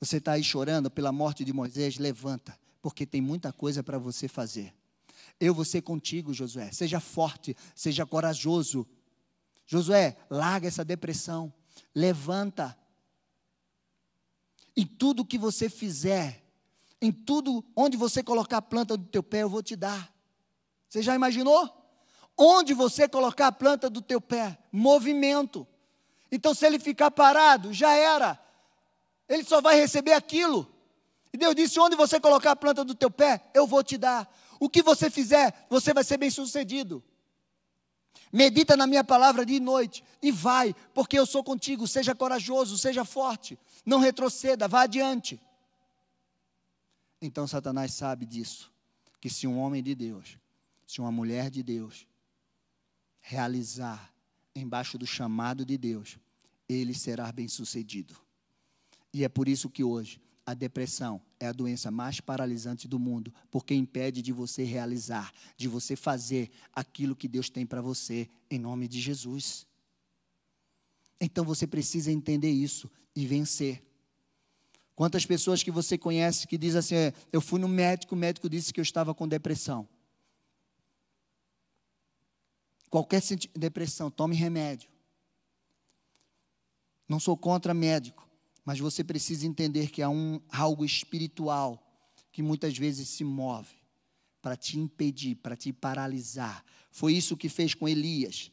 você 0.00 0.18
está 0.18 0.32
aí 0.32 0.44
chorando 0.44 0.90
pela 0.90 1.12
morte 1.12 1.44
de 1.44 1.52
Moisés? 1.52 1.98
Levanta, 1.98 2.58
porque 2.82 3.06
tem 3.06 3.20
muita 3.20 3.52
coisa 3.52 3.82
para 3.82 3.98
você 3.98 4.28
fazer. 4.28 4.74
Eu 5.38 5.54
vou 5.54 5.64
ser 5.64 5.82
contigo, 5.82 6.32
Josué. 6.32 6.70
Seja 6.72 7.00
forte, 7.00 7.56
seja 7.74 8.06
corajoso. 8.06 8.86
Josué, 9.66 10.16
larga 10.30 10.68
essa 10.68 10.84
depressão. 10.84 11.52
Levanta. 11.94 12.76
E 14.74 14.84
tudo 14.84 15.24
que 15.24 15.38
você 15.38 15.68
fizer, 15.68 16.44
em 17.00 17.12
tudo, 17.12 17.64
onde 17.74 17.96
você 17.96 18.22
colocar 18.22 18.58
a 18.58 18.62
planta 18.62 18.96
do 18.96 19.04
teu 19.04 19.22
pé, 19.22 19.42
eu 19.42 19.48
vou 19.48 19.62
te 19.62 19.76
dar. 19.76 20.14
Você 20.88 21.02
já 21.02 21.14
imaginou? 21.14 21.85
Onde 22.36 22.74
você 22.74 23.08
colocar 23.08 23.46
a 23.46 23.52
planta 23.52 23.88
do 23.88 24.02
teu 24.02 24.20
pé, 24.20 24.58
movimento. 24.70 25.66
Então, 26.30 26.54
se 26.54 26.66
ele 26.66 26.78
ficar 26.78 27.10
parado, 27.10 27.72
já 27.72 27.94
era. 27.94 28.38
Ele 29.28 29.42
só 29.44 29.60
vai 29.60 29.76
receber 29.76 30.12
aquilo. 30.12 30.70
E 31.32 31.38
Deus 31.38 31.54
disse: 31.54 31.80
onde 31.80 31.96
você 31.96 32.20
colocar 32.20 32.52
a 32.52 32.56
planta 32.56 32.84
do 32.84 32.94
teu 32.94 33.10
pé, 33.10 33.42
eu 33.54 33.66
vou 33.66 33.82
te 33.82 33.96
dar. 33.96 34.30
O 34.60 34.68
que 34.68 34.82
você 34.82 35.10
fizer, 35.10 35.66
você 35.68 35.92
vai 35.92 36.04
ser 36.04 36.16
bem 36.16 36.30
sucedido. 36.30 37.02
Medita 38.32 38.76
na 38.76 38.86
minha 38.86 39.04
palavra 39.04 39.46
de 39.46 39.60
noite 39.60 40.04
e 40.20 40.32
vai, 40.32 40.74
porque 40.92 41.18
eu 41.18 41.26
sou 41.26 41.42
contigo. 41.42 41.86
Seja 41.86 42.14
corajoso, 42.14 42.76
seja 42.76 43.04
forte. 43.04 43.58
Não 43.84 43.98
retroceda, 43.98 44.66
vá 44.66 44.82
adiante. 44.82 45.40
Então 47.20 47.46
Satanás 47.46 47.94
sabe 47.94 48.26
disso, 48.26 48.70
que 49.20 49.30
se 49.30 49.46
um 49.46 49.58
homem 49.58 49.82
de 49.82 49.94
Deus, 49.94 50.38
se 50.86 51.00
uma 51.00 51.10
mulher 51.10 51.50
de 51.50 51.62
Deus 51.62 52.06
realizar 53.28 54.14
embaixo 54.54 54.96
do 54.96 55.04
chamado 55.04 55.66
de 55.66 55.76
Deus, 55.76 56.16
ele 56.68 56.94
será 56.94 57.30
bem-sucedido. 57.32 58.16
E 59.12 59.24
é 59.24 59.28
por 59.28 59.48
isso 59.48 59.68
que 59.68 59.82
hoje 59.82 60.20
a 60.46 60.54
depressão 60.54 61.20
é 61.40 61.48
a 61.48 61.52
doença 61.52 61.90
mais 61.90 62.20
paralisante 62.20 62.86
do 62.86 63.00
mundo, 63.00 63.34
porque 63.50 63.74
impede 63.74 64.22
de 64.22 64.32
você 64.32 64.62
realizar, 64.62 65.32
de 65.56 65.66
você 65.66 65.96
fazer 65.96 66.52
aquilo 66.72 67.16
que 67.16 67.26
Deus 67.26 67.50
tem 67.50 67.66
para 67.66 67.82
você, 67.82 68.28
em 68.48 68.60
nome 68.60 68.86
de 68.86 69.00
Jesus. 69.00 69.66
Então 71.20 71.44
você 71.44 71.66
precisa 71.66 72.12
entender 72.12 72.50
isso 72.50 72.88
e 73.12 73.26
vencer. 73.26 73.82
Quantas 74.94 75.26
pessoas 75.26 75.64
que 75.64 75.70
você 75.72 75.98
conhece 75.98 76.46
que 76.46 76.56
dizem 76.56 76.78
assim: 76.78 76.94
é, 76.94 77.12
eu 77.32 77.40
fui 77.40 77.58
no 77.58 77.66
médico, 77.66 78.14
o 78.14 78.18
médico 78.18 78.48
disse 78.48 78.72
que 78.72 78.78
eu 78.78 78.84
estava 78.84 79.12
com 79.12 79.26
depressão. 79.26 79.88
Qualquer 82.90 83.22
depressão, 83.54 84.10
tome 84.10 84.36
remédio. 84.36 84.88
Não 87.08 87.20
sou 87.20 87.36
contra 87.36 87.74
médico, 87.74 88.28
mas 88.64 88.78
você 88.78 89.04
precisa 89.04 89.46
entender 89.46 89.90
que 89.90 90.02
há 90.02 90.08
um, 90.08 90.40
algo 90.48 90.84
espiritual 90.84 91.82
que 92.32 92.42
muitas 92.42 92.76
vezes 92.76 93.08
se 93.08 93.24
move 93.24 93.74
para 94.42 94.56
te 94.56 94.78
impedir, 94.78 95.36
para 95.36 95.56
te 95.56 95.72
paralisar. 95.72 96.64
Foi 96.90 97.12
isso 97.14 97.36
que 97.36 97.48
fez 97.48 97.74
com 97.74 97.88
Elias, 97.88 98.50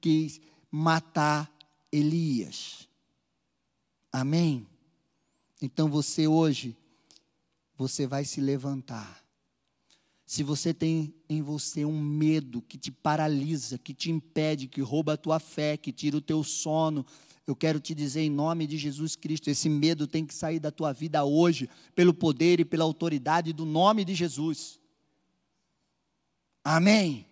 quis 0.00 0.40
matar 0.70 1.50
Elias. 1.90 2.88
Amém? 4.12 4.66
Então 5.60 5.88
você 5.88 6.26
hoje, 6.26 6.76
você 7.76 8.06
vai 8.06 8.24
se 8.24 8.40
levantar. 8.40 9.23
Se 10.26 10.42
você 10.42 10.72
tem 10.72 11.14
em 11.28 11.42
você 11.42 11.84
um 11.84 12.00
medo 12.00 12.62
que 12.62 12.78
te 12.78 12.90
paralisa, 12.90 13.78
que 13.78 13.92
te 13.92 14.10
impede, 14.10 14.66
que 14.66 14.80
rouba 14.80 15.14
a 15.14 15.16
tua 15.18 15.38
fé, 15.38 15.76
que 15.76 15.92
tira 15.92 16.16
o 16.16 16.20
teu 16.20 16.42
sono, 16.42 17.04
eu 17.46 17.54
quero 17.54 17.78
te 17.78 17.94
dizer 17.94 18.22
em 18.22 18.30
nome 18.30 18.66
de 18.66 18.78
Jesus 18.78 19.16
Cristo, 19.16 19.50
esse 19.50 19.68
medo 19.68 20.06
tem 20.06 20.24
que 20.24 20.34
sair 20.34 20.58
da 20.58 20.70
tua 20.70 20.92
vida 20.92 21.24
hoje, 21.24 21.68
pelo 21.94 22.14
poder 22.14 22.58
e 22.58 22.64
pela 22.64 22.84
autoridade 22.84 23.52
do 23.52 23.66
nome 23.66 24.02
de 24.02 24.14
Jesus. 24.14 24.80
Amém. 26.62 27.26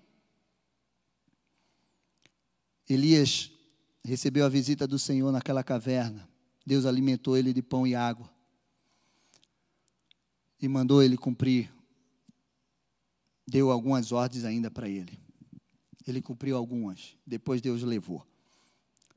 Elias 2.86 3.50
recebeu 4.04 4.44
a 4.44 4.50
visita 4.50 4.86
do 4.86 4.98
Senhor 4.98 5.32
naquela 5.32 5.64
caverna. 5.64 6.28
Deus 6.66 6.84
alimentou 6.84 7.36
ele 7.36 7.54
de 7.54 7.62
pão 7.62 7.86
e 7.86 7.94
água. 7.94 8.30
E 10.60 10.68
mandou 10.68 11.02
ele 11.02 11.16
cumprir. 11.16 11.72
Deu 13.46 13.70
algumas 13.70 14.12
ordens 14.12 14.44
ainda 14.44 14.70
para 14.70 14.88
ele. 14.88 15.18
Ele 16.06 16.22
cumpriu 16.22 16.56
algumas. 16.56 17.16
Depois 17.26 17.60
Deus 17.60 17.82
levou. 17.82 18.26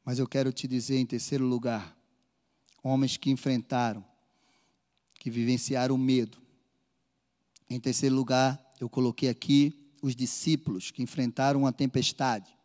Mas 0.04 0.20
eu 0.20 0.28
quero 0.28 0.52
te 0.52 0.68
dizer, 0.68 0.98
em 0.98 1.06
terceiro 1.06 1.46
lugar, 1.46 1.98
homens 2.84 3.18
que 3.18 3.32
enfrentaram, 3.32 4.06
que 5.20 5.30
vivenciaram 5.32 5.96
o 5.96 5.98
medo. 5.98 6.38
Em 7.70 7.80
terceiro 7.80 8.16
lugar, 8.16 8.62
eu 8.80 8.88
coloquei 8.88 9.30
aqui 9.30 9.74
os 10.02 10.16
discípulos 10.16 10.92
que 10.92 11.02
enfrentaram 11.02 11.62
uma 11.62 11.74
tempestade. 11.74 12.56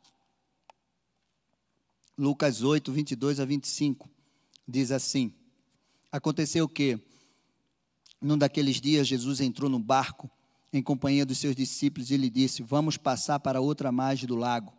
Lucas 2.19 2.63
8, 2.63 2.93
22 2.93 3.41
a 3.41 3.47
25, 3.47 4.11
diz 4.69 4.91
assim: 4.91 5.33
Aconteceu 6.13 6.69
que? 6.69 7.01
Num 8.21 8.37
daqueles 8.37 8.79
dias, 8.79 9.09
Jesus 9.09 9.41
entrou 9.41 9.71
no 9.71 9.79
barco 9.79 10.31
em 10.73 10.83
companhia 10.83 11.27
dos 11.27 11.39
seus 11.39 11.55
discípulos 11.55 12.11
e 12.11 12.17
lhe 12.17 12.31
disse: 12.31 12.63
Vamos 12.63 12.97
passar 12.97 13.41
para 13.41 13.61
outra 13.61 13.91
margem 13.91 14.27
do 14.27 14.37
lago. 14.37 14.73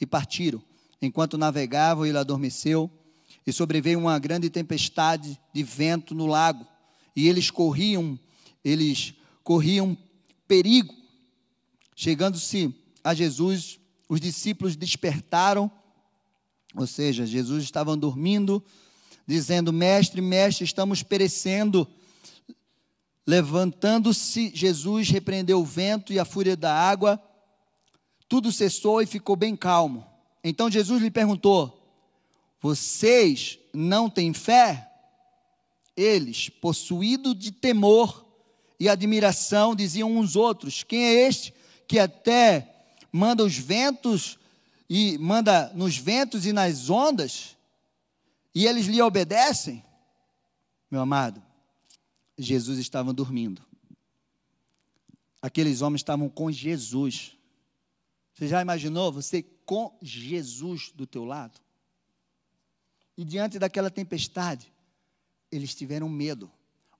E 0.00 0.06
partiram. 0.06 0.62
Enquanto 1.00 1.38
navegavam, 1.38 2.06
ele 2.06 2.18
adormeceu 2.18 2.90
e 3.46 3.52
sobreveio 3.52 3.98
uma 3.98 4.18
grande 4.18 4.48
tempestade 4.50 5.38
de 5.52 5.62
vento 5.62 6.14
no 6.14 6.26
lago. 6.26 6.66
E 7.14 7.28
eles 7.28 7.50
corriam, 7.50 8.18
eles 8.64 9.14
corriam 9.42 9.96
perigo. 10.48 10.94
Chegando-se 11.94 12.74
a 13.02 13.14
Jesus, 13.14 13.78
os 14.08 14.20
discípulos 14.20 14.76
despertaram 14.76 15.70
ou 16.74 16.86
seja, 16.86 17.24
Jesus 17.24 17.62
estava 17.62 17.96
dormindo, 17.96 18.62
dizendo: 19.26 19.72
Mestre, 19.72 20.20
mestre, 20.20 20.64
estamos 20.64 21.02
perecendo. 21.02 21.88
Levantando-se, 23.26 24.52
Jesus 24.54 25.08
repreendeu 25.08 25.60
o 25.60 25.64
vento 25.64 26.12
e 26.12 26.18
a 26.18 26.24
fúria 26.24 26.56
da 26.56 26.72
água, 26.72 27.22
tudo 28.28 28.52
cessou 28.52 29.00
e 29.00 29.06
ficou 29.06 29.34
bem 29.34 29.56
calmo. 29.56 30.06
Então 30.42 30.70
Jesus 30.70 31.02
lhe 31.02 31.10
perguntou: 31.10 31.88
Vocês 32.60 33.58
não 33.72 34.10
têm 34.10 34.34
fé? 34.34 34.90
Eles, 35.96 36.48
possuídos 36.48 37.38
de 37.38 37.52
temor 37.52 38.26
e 38.78 38.88
admiração, 38.88 39.74
diziam 39.74 40.14
uns 40.14 40.36
outros: 40.36 40.82
Quem 40.82 41.04
é 41.04 41.26
este 41.26 41.54
que 41.86 41.98
até 41.98 42.74
manda 43.10 43.44
os 43.44 43.56
ventos 43.56 44.38
e 44.88 45.16
manda 45.18 45.70
nos 45.74 45.96
ventos 45.96 46.44
e 46.46 46.52
nas 46.52 46.90
ondas, 46.90 47.56
e 48.54 48.66
eles 48.66 48.86
lhe 48.86 49.00
obedecem, 49.00 49.84
meu 50.90 51.00
amado, 51.00 51.43
Jesus 52.36 52.78
estava 52.78 53.12
dormindo. 53.12 53.62
Aqueles 55.40 55.82
homens 55.82 56.00
estavam 56.00 56.28
com 56.28 56.50
Jesus. 56.50 57.36
Você 58.32 58.48
já 58.48 58.60
imaginou 58.60 59.12
você 59.12 59.42
com 59.42 59.96
Jesus 60.02 60.90
do 60.94 61.06
teu 61.06 61.24
lado? 61.24 61.60
E 63.16 63.24
diante 63.24 63.58
daquela 63.58 63.90
tempestade, 63.90 64.72
eles 65.50 65.74
tiveram 65.74 66.08
medo. 66.08 66.50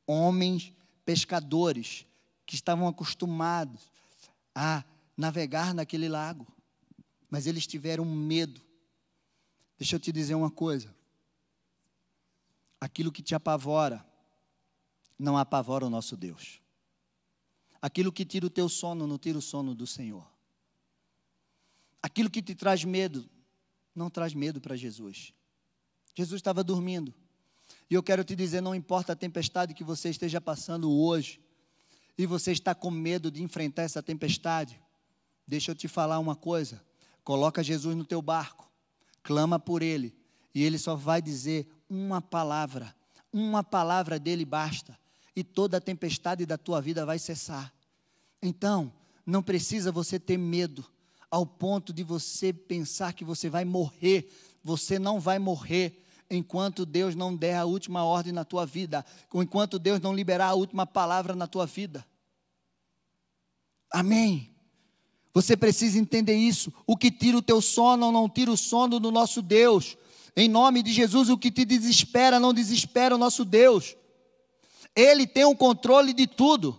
Homens 0.06 0.72
pescadores 1.04 2.06
que 2.46 2.54
estavam 2.54 2.86
acostumados 2.86 3.90
a 4.54 4.84
navegar 5.16 5.74
naquele 5.74 6.08
lago 6.08 6.46
mas 7.34 7.48
eles 7.48 7.66
tiveram 7.66 8.04
medo. 8.04 8.62
Deixa 9.76 9.96
eu 9.96 9.98
te 9.98 10.12
dizer 10.12 10.36
uma 10.36 10.52
coisa. 10.52 10.94
Aquilo 12.80 13.10
que 13.10 13.24
te 13.24 13.34
apavora, 13.34 14.06
não 15.18 15.36
apavora 15.36 15.86
o 15.86 15.90
nosso 15.90 16.16
Deus. 16.16 16.60
Aquilo 17.80 18.12
que 18.12 18.24
tira 18.24 18.46
o 18.46 18.50
teu 18.50 18.68
sono, 18.68 19.06
não 19.06 19.18
tira 19.18 19.38
o 19.38 19.42
sono 19.42 19.74
do 19.74 19.86
Senhor. 19.86 20.26
Aquilo 22.02 22.30
que 22.30 22.42
te 22.42 22.54
traz 22.54 22.84
medo, 22.84 23.28
não 23.94 24.10
traz 24.10 24.34
medo 24.34 24.60
para 24.60 24.76
Jesus. 24.76 25.32
Jesus 26.14 26.38
estava 26.38 26.64
dormindo. 26.64 27.14
E 27.90 27.94
eu 27.94 28.02
quero 28.02 28.24
te 28.24 28.34
dizer: 28.34 28.60
não 28.60 28.74
importa 28.74 29.12
a 29.12 29.16
tempestade 29.16 29.74
que 29.74 29.84
você 29.84 30.10
esteja 30.10 30.40
passando 30.40 30.90
hoje, 30.90 31.40
e 32.16 32.26
você 32.26 32.52
está 32.52 32.74
com 32.74 32.90
medo 32.90 33.30
de 33.30 33.42
enfrentar 33.42 33.82
essa 33.82 34.02
tempestade, 34.02 34.80
deixa 35.46 35.72
eu 35.72 35.74
te 35.74 35.88
falar 35.88 36.18
uma 36.18 36.36
coisa. 36.36 36.82
Coloca 37.22 37.62
Jesus 37.62 37.96
no 37.96 38.04
teu 38.04 38.22
barco, 38.22 38.70
clama 39.22 39.58
por 39.58 39.82
ele, 39.82 40.14
e 40.54 40.62
ele 40.62 40.78
só 40.78 40.94
vai 40.94 41.20
dizer 41.20 41.66
uma 41.88 42.20
palavra, 42.20 42.94
uma 43.32 43.64
palavra 43.64 44.18
dele 44.18 44.44
basta, 44.44 44.98
e 45.36 45.42
toda 45.42 45.78
a 45.78 45.80
tempestade 45.80 46.46
da 46.46 46.56
tua 46.56 46.80
vida 46.80 47.04
vai 47.04 47.18
cessar. 47.18 47.72
Então, 48.42 48.92
não 49.26 49.42
precisa 49.42 49.90
você 49.90 50.18
ter 50.18 50.36
medo 50.36 50.84
ao 51.30 51.44
ponto 51.44 51.92
de 51.92 52.02
você 52.02 52.52
pensar 52.52 53.12
que 53.12 53.24
você 53.24 53.48
vai 53.48 53.64
morrer. 53.64 54.30
Você 54.62 54.98
não 54.98 55.18
vai 55.18 55.38
morrer 55.38 56.00
enquanto 56.30 56.86
Deus 56.86 57.14
não 57.14 57.34
der 57.34 57.56
a 57.56 57.64
última 57.64 58.04
ordem 58.04 58.32
na 58.32 58.44
tua 58.44 58.64
vida, 58.64 59.04
enquanto 59.32 59.78
Deus 59.78 60.00
não 60.00 60.14
liberar 60.14 60.48
a 60.48 60.54
última 60.54 60.86
palavra 60.86 61.34
na 61.34 61.46
tua 61.46 61.66
vida. 61.66 62.06
Amém. 63.90 64.50
Você 65.32 65.56
precisa 65.56 65.98
entender 65.98 66.36
isso. 66.36 66.72
O 66.86 66.96
que 66.96 67.10
tira 67.10 67.36
o 67.36 67.42
teu 67.42 67.60
sono 67.60 68.12
não 68.12 68.28
tira 68.28 68.50
o 68.50 68.56
sono 68.56 69.00
do 69.00 69.10
nosso 69.10 69.42
Deus. 69.42 69.96
Em 70.36 70.48
nome 70.48 70.82
de 70.82 70.92
Jesus, 70.92 71.28
o 71.28 71.38
que 71.38 71.50
te 71.50 71.64
desespera 71.64 72.40
não 72.40 72.54
desespera 72.54 73.14
o 73.14 73.18
nosso 73.18 73.44
Deus. 73.44 73.96
Ele 74.94 75.26
tem 75.26 75.44
o 75.44 75.56
controle 75.56 76.12
de 76.12 76.26
tudo. 76.26 76.78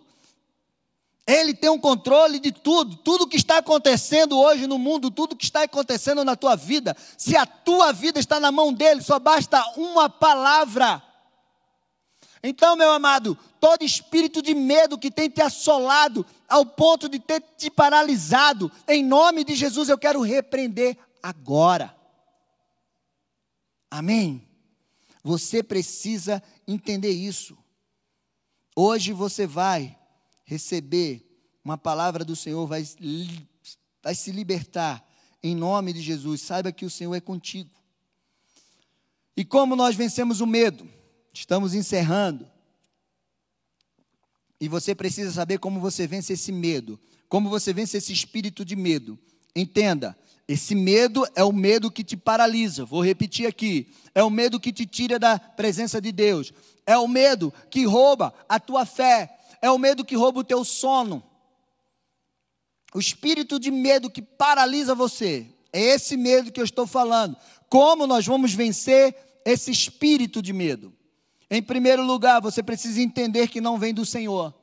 Ele 1.27 1.53
tem 1.53 1.69
o 1.69 1.79
controle 1.79 2.39
de 2.39 2.51
tudo. 2.51 2.95
Tudo 2.97 3.27
que 3.27 3.35
está 3.35 3.57
acontecendo 3.57 4.39
hoje 4.39 4.67
no 4.67 4.77
mundo, 4.77 5.09
tudo 5.09 5.35
que 5.35 5.43
está 5.43 5.63
acontecendo 5.63 6.23
na 6.23 6.35
tua 6.35 6.55
vida, 6.55 6.95
se 7.17 7.35
a 7.35 7.45
tua 7.45 7.91
vida 7.91 8.19
está 8.19 8.39
na 8.39 8.51
mão 8.51 8.71
dele, 8.71 9.01
só 9.01 9.17
basta 9.17 9.63
uma 9.75 10.09
palavra. 10.09 11.01
Então, 12.43 12.75
meu 12.75 12.91
amado, 12.91 13.35
todo 13.59 13.83
espírito 13.83 14.39
de 14.39 14.53
medo 14.53 14.99
que 14.99 15.09
tem 15.09 15.27
te 15.27 15.41
assolado 15.41 16.23
ao 16.47 16.63
ponto 16.63 17.09
de 17.09 17.17
ter 17.17 17.41
te 17.57 17.71
paralisado, 17.71 18.71
em 18.87 19.03
nome 19.03 19.43
de 19.43 19.55
Jesus 19.55 19.89
eu 19.89 19.97
quero 19.97 20.21
repreender 20.21 20.95
agora. 21.23 21.95
Amém? 23.89 24.47
Você 25.23 25.63
precisa 25.63 26.43
entender 26.67 27.09
isso. 27.09 27.57
Hoje 28.75 29.13
você 29.13 29.47
vai 29.47 29.97
receber 30.43 31.25
uma 31.63 31.77
palavra 31.77 32.25
do 32.25 32.35
Senhor, 32.35 32.67
vai, 32.67 32.85
vai 34.03 34.13
se 34.13 34.31
libertar 34.31 35.07
em 35.41 35.55
nome 35.55 35.93
de 35.93 36.01
Jesus. 36.01 36.41
Saiba 36.41 36.71
que 36.71 36.85
o 36.85 36.89
Senhor 36.89 37.15
é 37.15 37.21
contigo. 37.21 37.71
E 39.37 39.45
como 39.45 39.75
nós 39.75 39.95
vencemos 39.95 40.41
o 40.41 40.47
medo? 40.47 40.87
Estamos 41.33 41.73
encerrando. 41.73 42.47
E 44.59 44.67
você 44.67 44.93
precisa 44.93 45.31
saber 45.31 45.59
como 45.59 45.79
você 45.79 46.07
vence 46.07 46.33
esse 46.33 46.51
medo, 46.51 46.99
como 47.27 47.49
você 47.49 47.73
vence 47.73 47.97
esse 47.97 48.11
espírito 48.11 48.63
de 48.65 48.75
medo. 48.75 49.17
Entenda, 49.55 50.17
esse 50.47 50.75
medo 50.75 51.25
é 51.35 51.43
o 51.43 51.51
medo 51.51 51.91
que 51.91 52.03
te 52.03 52.15
paralisa. 52.15 52.85
Vou 52.85 53.03
repetir 53.03 53.47
aqui: 53.47 53.91
é 54.13 54.23
o 54.23 54.29
medo 54.29 54.59
que 54.59 54.71
te 54.71 54.85
tira 54.85 55.17
da 55.17 55.37
presença 55.39 56.01
de 56.01 56.11
Deus, 56.11 56.53
é 56.85 56.97
o 56.97 57.07
medo 57.07 57.53
que 57.69 57.85
rouba 57.85 58.33
a 58.47 58.59
tua 58.59 58.85
fé, 58.85 59.37
é 59.61 59.71
o 59.71 59.77
medo 59.77 60.05
que 60.05 60.15
rouba 60.15 60.41
o 60.41 60.43
teu 60.43 60.63
sono. 60.63 61.23
O 62.93 62.99
espírito 62.99 63.59
de 63.59 63.71
medo 63.71 64.09
que 64.09 64.21
paralisa 64.21 64.95
você, 64.95 65.47
é 65.73 65.81
esse 65.81 66.15
medo 66.15 66.51
que 66.51 66.61
eu 66.61 66.63
estou 66.63 66.87
falando. 66.87 67.35
Como 67.67 68.07
nós 68.07 68.25
vamos 68.25 68.53
vencer 68.53 69.41
esse 69.43 69.69
espírito 69.71 70.41
de 70.41 70.53
medo? 70.53 70.93
Em 71.49 71.61
primeiro 71.61 72.03
lugar, 72.03 72.41
você 72.41 72.63
precisa 72.63 73.01
entender 73.01 73.49
que 73.49 73.59
não 73.59 73.77
vem 73.77 73.93
do 73.93 74.05
Senhor. 74.05 74.53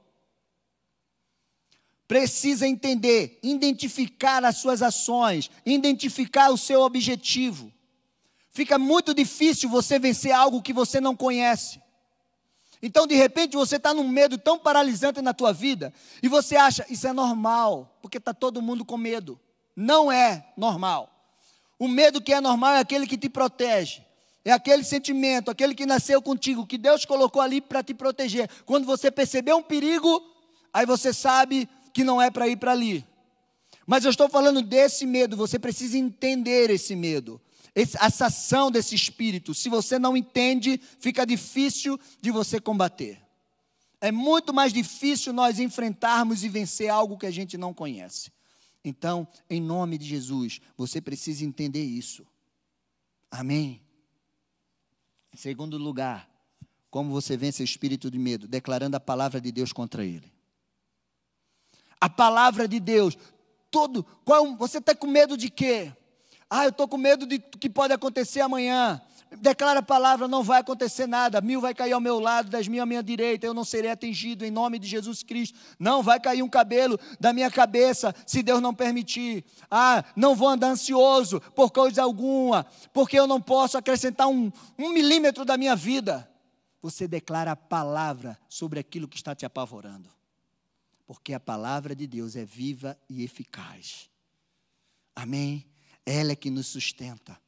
Precisa 2.09 2.67
entender, 2.67 3.39
identificar 3.43 4.45
as 4.45 4.57
suas 4.57 4.81
ações, 4.81 5.51
identificar 5.67 6.51
o 6.51 6.57
seu 6.57 6.81
objetivo. 6.81 7.71
Fica 8.49 8.79
muito 8.79 9.13
difícil 9.13 9.69
você 9.69 9.99
vencer 9.99 10.33
algo 10.33 10.63
que 10.63 10.73
você 10.73 11.01
não 11.01 11.15
conhece. 11.15 11.82
Então, 12.83 13.07
de 13.07 13.15
repente, 13.15 13.57
você 13.57 13.77
está 13.77 13.95
num 13.95 14.09
medo 14.09 14.37
tão 14.37 14.59
paralisante 14.59 15.23
na 15.23 15.33
tua 15.33 15.53
vida 15.53 15.95
e 16.21 16.29
você 16.29 16.57
acha 16.57 16.85
isso 16.91 17.07
é 17.07 17.13
normal, 17.13 17.97
porque 18.03 18.19
está 18.19 18.35
todo 18.35 18.61
mundo 18.61 18.85
com 18.85 18.97
medo. 18.97 19.39
Não 19.77 20.11
é 20.11 20.45
normal. 20.57 21.09
O 21.79 21.87
medo 21.87 22.21
que 22.21 22.33
é 22.33 22.41
normal 22.41 22.75
é 22.75 22.81
aquele 22.81 23.07
que 23.07 23.17
te 23.17 23.29
protege. 23.29 24.03
É 24.45 24.51
aquele 24.51 24.83
sentimento, 24.83 25.51
aquele 25.51 25.75
que 25.75 25.87
nasceu 25.87 26.21
contigo, 26.21 26.67
que 26.67 26.77
Deus 26.77 27.05
colocou 27.05 27.41
ali 27.41 27.61
para 27.61 27.83
te 27.83 27.95
proteger. 27.95 28.51
Quando 28.67 28.85
você 28.85 29.11
perceber 29.11 29.55
um 29.55 29.63
perigo, 29.63 30.21
aí 30.73 30.85
você 30.85 31.13
sabe 31.13 31.69
que 31.93 32.03
não 32.03 32.21
é 32.21 32.31
para 32.31 32.49
ir 32.49 32.57
para 32.57 32.73
ali. 32.73 33.07
Mas 33.87 34.05
eu 34.05 34.11
estou 34.11 34.29
falando 34.29 34.61
desse 34.61 35.07
medo, 35.07 35.37
você 35.37 35.59
precisa 35.59 35.97
entender 35.97 36.71
esse 36.71 36.97
medo. 36.97 37.41
Essa 37.75 38.27
ação 38.27 38.71
desse 38.71 38.95
espírito. 38.95 39.55
Se 39.55 39.69
você 39.69 39.99
não 39.99 40.17
entende, 40.17 40.81
fica 41.01 41.25
difícil 41.25 41.99
de 42.21 42.31
você 42.31 42.61
combater. 42.61 43.21
É 44.01 44.13
muito 44.13 44.53
mais 44.53 44.73
difícil 44.73 45.33
nós 45.33 45.59
enfrentarmos 45.59 46.45
e 46.45 46.49
vencer 46.49 46.89
algo 46.89 47.17
que 47.17 47.27
a 47.27 47.31
gente 47.31 47.57
não 47.57 47.73
conhece. 47.73 48.33
Então, 48.85 49.27
em 49.49 49.61
nome 49.61 49.97
de 49.97 50.05
Jesus, 50.05 50.61
você 50.77 51.01
precisa 51.01 51.45
entender 51.45 51.85
isso. 51.85 52.27
Amém. 53.31 53.81
Em 55.33 55.37
segundo 55.37 55.79
lugar, 55.79 56.29
como 56.91 57.11
você 57.11 57.37
vence 57.37 57.63
o 57.63 57.65
espírito 57.65 58.11
de 58.11 58.19
medo? 58.19 58.47
Declarando 58.47 58.97
a 58.97 59.01
palavra 59.01 59.41
de 59.41 59.51
Deus 59.51 59.73
contra 59.73 60.05
ele. 60.05 60.31
A 62.01 62.11
palavra 62.11 62.67
de 62.67 62.81
Deus, 62.81 63.17
todo. 63.71 64.05
Qual, 64.25 64.57
você 64.57 64.79
está 64.79 64.95
com 64.95 65.07
medo 65.07 65.37
de 65.37 65.49
quê? 65.49 65.93
Ah, 66.55 66.65
eu 66.65 66.69
estou 66.69 66.87
com 66.87 66.99
medo 66.99 67.25
de 67.25 67.39
que 67.39 67.71
pode 67.71 67.95
acontecer 67.95 68.43
amanhã. 68.43 69.01
Declara 69.41 69.79
a 69.81 69.83
palavra, 69.83 70.29
não 70.29 70.43
vai 70.43 70.61
acontecer 70.61 71.07
nada. 71.07 71.41
Mil 71.41 71.63
vai 71.63 71.75
cair 71.75 71.93
ao 71.93 72.01
meu 72.01 72.21
lado, 72.21 72.51
dez 72.51 72.69
mil 72.69 72.83
à 72.83 72.85
minha 72.85 73.03
direita, 73.03 73.47
eu 73.47 73.55
não 73.55 73.65
serei 73.65 73.91
atingido 73.91 74.45
em 74.45 74.51
nome 74.51 74.79
de 74.79 74.87
Jesus 74.87 75.23
Cristo. 75.23 75.59
Não 75.79 76.03
vai 76.03 76.21
cair 76.21 76.43
um 76.43 76.51
cabelo 76.51 77.01
da 77.19 77.33
minha 77.33 77.51
cabeça, 77.51 78.15
se 78.27 78.43
Deus 78.43 78.61
não 78.61 78.75
permitir. 78.75 79.47
Ah, 79.71 80.05
não 80.15 80.37
vou 80.37 80.47
andar 80.47 80.69
ansioso 80.69 81.41
por 81.57 81.71
coisa 81.71 82.03
alguma, 82.03 82.67
porque 82.93 83.19
eu 83.19 83.27
não 83.27 83.41
posso 83.41 83.79
acrescentar 83.79 84.29
um, 84.29 84.53
um 84.79 84.93
milímetro 84.93 85.47
da 85.47 85.57
minha 85.57 85.75
vida. 85.75 86.31
Você 86.83 87.09
declara 87.09 87.53
a 87.53 87.57
palavra 87.57 88.39
sobre 88.47 88.79
aquilo 88.79 89.09
que 89.09 89.17
está 89.17 89.35
te 89.35 89.47
apavorando. 89.47 90.11
Porque 91.07 91.33
a 91.33 91.41
palavra 91.41 91.97
de 91.97 92.07
Deus 92.07 92.37
é 92.37 92.45
viva 92.45 92.95
e 93.09 93.25
eficaz. 93.25 94.11
Amém? 95.17 95.72
Ela 96.05 96.33
é 96.33 96.37
que 96.37 96.51
nos 96.51 96.67
sustenta. 96.67 97.39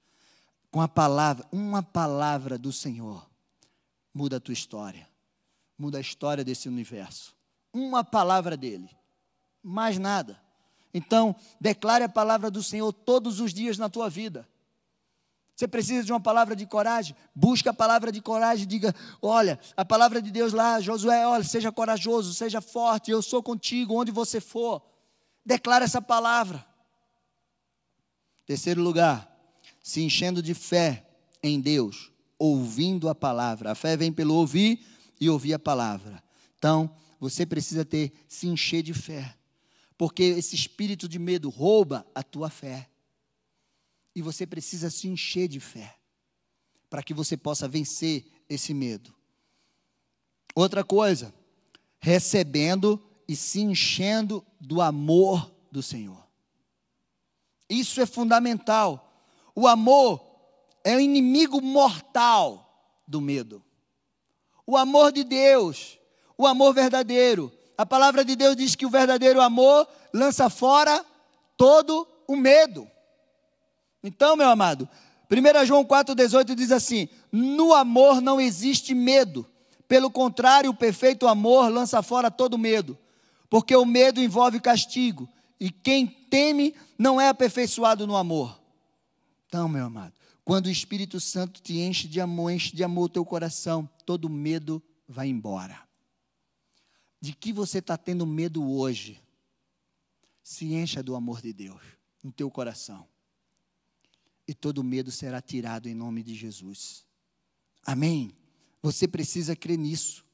Com 0.71 0.81
a 0.81 0.89
palavra, 0.89 1.47
uma 1.53 1.83
palavra 1.83 2.59
do 2.59 2.73
Senhor 2.73 3.29
muda 4.13 4.37
a 4.37 4.41
tua 4.41 4.53
história, 4.53 5.09
muda 5.79 5.99
a 5.99 6.01
história 6.01 6.45
desse 6.45 6.69
universo. 6.69 7.35
Uma 7.73 8.05
palavra 8.05 8.57
dele, 8.57 8.89
mais 9.63 9.99
nada. 9.99 10.41
Então, 10.93 11.35
declare 11.61 12.05
a 12.05 12.09
palavra 12.09 12.51
do 12.51 12.63
Senhor 12.63 12.93
todos 12.93 13.41
os 13.41 13.53
dias 13.53 13.79
na 13.79 13.89
tua 13.89 14.09
vida. 14.09 14.49
Você 15.57 15.69
precisa 15.69 16.05
de 16.05 16.13
uma 16.13 16.21
palavra 16.21 16.57
de 16.57 16.67
coragem? 16.67 17.15
Busca 17.35 17.71
a 17.71 17.75
palavra 17.75 18.11
de 18.11 18.21
coragem, 18.21 18.67
diga: 18.67 18.95
olha, 19.23 19.59
a 19.77 19.85
palavra 19.85 20.21
de 20.21 20.31
Deus 20.31 20.53
lá, 20.53 20.81
Josué, 20.81 21.27
olha, 21.27 21.45
seja 21.45 21.71
corajoso, 21.71 22.35
seja 22.35 22.61
forte, 22.61 23.11
eu 23.11 23.23
sou 23.23 23.43
contigo 23.43 23.95
onde 23.95 24.11
você 24.11 24.41
for. 24.41 24.83
Declara 25.45 25.85
essa 25.85 26.03
palavra. 26.03 26.65
Terceiro 28.47 28.83
lugar, 28.83 29.31
se 29.83 30.03
enchendo 30.03 30.43
de 30.43 30.55
fé 30.55 31.07
em 31.43 31.61
Deus, 31.61 32.11
ouvindo 32.39 33.09
a 33.09 33.15
palavra. 33.15 33.73
A 33.73 33.75
fé 33.75 33.97
vem 33.97 34.13
pelo 34.13 34.35
ouvir 34.35 34.85
e 35.21 35.29
ouvir 35.29 35.55
a 35.55 35.59
palavra. 35.59 36.23
Então, 36.59 36.95
você 37.19 37.47
precisa 37.47 37.85
ter 37.85 38.13
se 38.29 38.47
encher 38.47 38.83
de 38.83 38.93
fé, 38.93 39.37
porque 39.97 40.23
esse 40.23 40.55
espírito 40.55 41.09
de 41.09 41.19
medo 41.19 41.49
rouba 41.49 42.07
a 42.15 42.23
tua 42.23 42.51
fé. 42.51 42.91
E 44.15 44.23
você 44.23 44.47
precisa 44.47 44.91
se 44.91 45.09
encher 45.09 45.49
de 45.49 45.61
fé 45.61 45.97
para 46.89 47.03
que 47.03 47.13
você 47.13 47.37
possa 47.37 47.67
vencer 47.67 48.25
esse 48.49 48.73
medo. 48.73 49.15
Outra 50.55 50.85
coisa, 50.85 51.35
recebendo 51.99 53.03
e 53.27 53.35
se 53.35 53.61
enchendo 53.61 54.45
do 54.61 54.81
amor 54.81 55.53
do 55.73 55.83
Senhor. 55.83 56.24
Isso 57.69 58.01
é 58.01 58.07
fundamental. 58.07 59.13
O 59.55 59.67
amor 59.67 60.21
é 60.83 60.97
o 60.97 61.01
inimigo 61.01 61.61
mortal 61.61 62.93
do 63.07 63.21
medo. 63.21 63.63
O 64.67 64.77
amor 64.77 65.13
de 65.13 65.25
Deus, 65.25 65.99
o 66.37 66.47
amor 66.47 66.75
verdadeiro. 66.75 67.53
A 67.77 67.85
palavra 67.85 68.25
de 68.25 68.37
Deus 68.37 68.57
diz 68.57 68.75
que 68.75 68.87
o 68.87 68.91
verdadeiro 68.91 69.41
amor 69.41 69.89
lança 70.13 70.49
fora 70.49 71.05
todo 71.57 72.07
o 72.27 72.37
medo. 72.37 72.89
Então, 74.03 74.37
meu 74.37 74.49
amado, 74.49 74.89
1 75.31 75.67
João 75.67 75.85
4,18 75.85 76.55
diz 76.55 76.71
assim: 76.71 77.09
No 77.33 77.73
amor 77.73 78.21
não 78.21 78.41
existe 78.41 78.95
medo. 78.95 79.47
Pelo 79.89 80.11
contrário, 80.11 80.71
o 80.71 80.75
perfeito 80.75 81.27
amor 81.27 81.69
lança 81.69 82.03
fora 82.03 82.31
todo 82.31 82.59
medo, 82.59 82.99
porque 83.51 83.77
o 83.77 83.85
medo 83.85 84.21
envolve 84.21 84.61
castigo, 84.61 85.29
e 85.61 85.71
quem 85.71 86.07
teme 86.35 86.75
não 86.99 87.21
é 87.21 87.29
aperfeiçoado 87.29 88.09
no 88.09 88.17
amor. 88.17 88.61
Então, 89.47 89.69
meu 89.69 89.85
amado, 89.85 90.15
quando 90.45 90.67
o 90.67 90.71
Espírito 90.71 91.21
Santo 91.21 91.63
te 91.63 91.79
enche 91.79 92.09
de 92.09 92.21
amor, 92.21 92.51
enche 92.51 92.75
de 92.75 92.83
amor 92.83 93.05
o 93.05 93.09
teu 93.09 93.25
coração, 93.25 93.89
todo 94.05 94.29
medo 94.29 94.83
vai 95.07 95.29
embora. 95.29 95.81
De 97.21 97.33
que 97.33 97.53
você 97.53 97.79
está 97.79 97.97
tendo 97.97 98.27
medo 98.27 98.69
hoje? 98.69 99.23
Se 100.43 100.75
encha 100.75 101.05
do 101.05 101.15
amor 101.15 101.41
de 101.41 101.53
Deus 101.53 101.81
no 102.21 102.33
teu 102.33 102.51
coração. 102.51 103.07
E 104.47 104.53
todo 104.53 104.83
medo 104.83 105.13
será 105.13 105.41
tirado 105.41 105.89
em 105.89 105.95
nome 105.95 106.21
de 106.25 106.35
Jesus. 106.35 107.07
Amém? 107.87 108.37
Você 108.83 109.07
precisa 109.07 109.55
crer 109.55 109.79
nisso. 109.79 110.25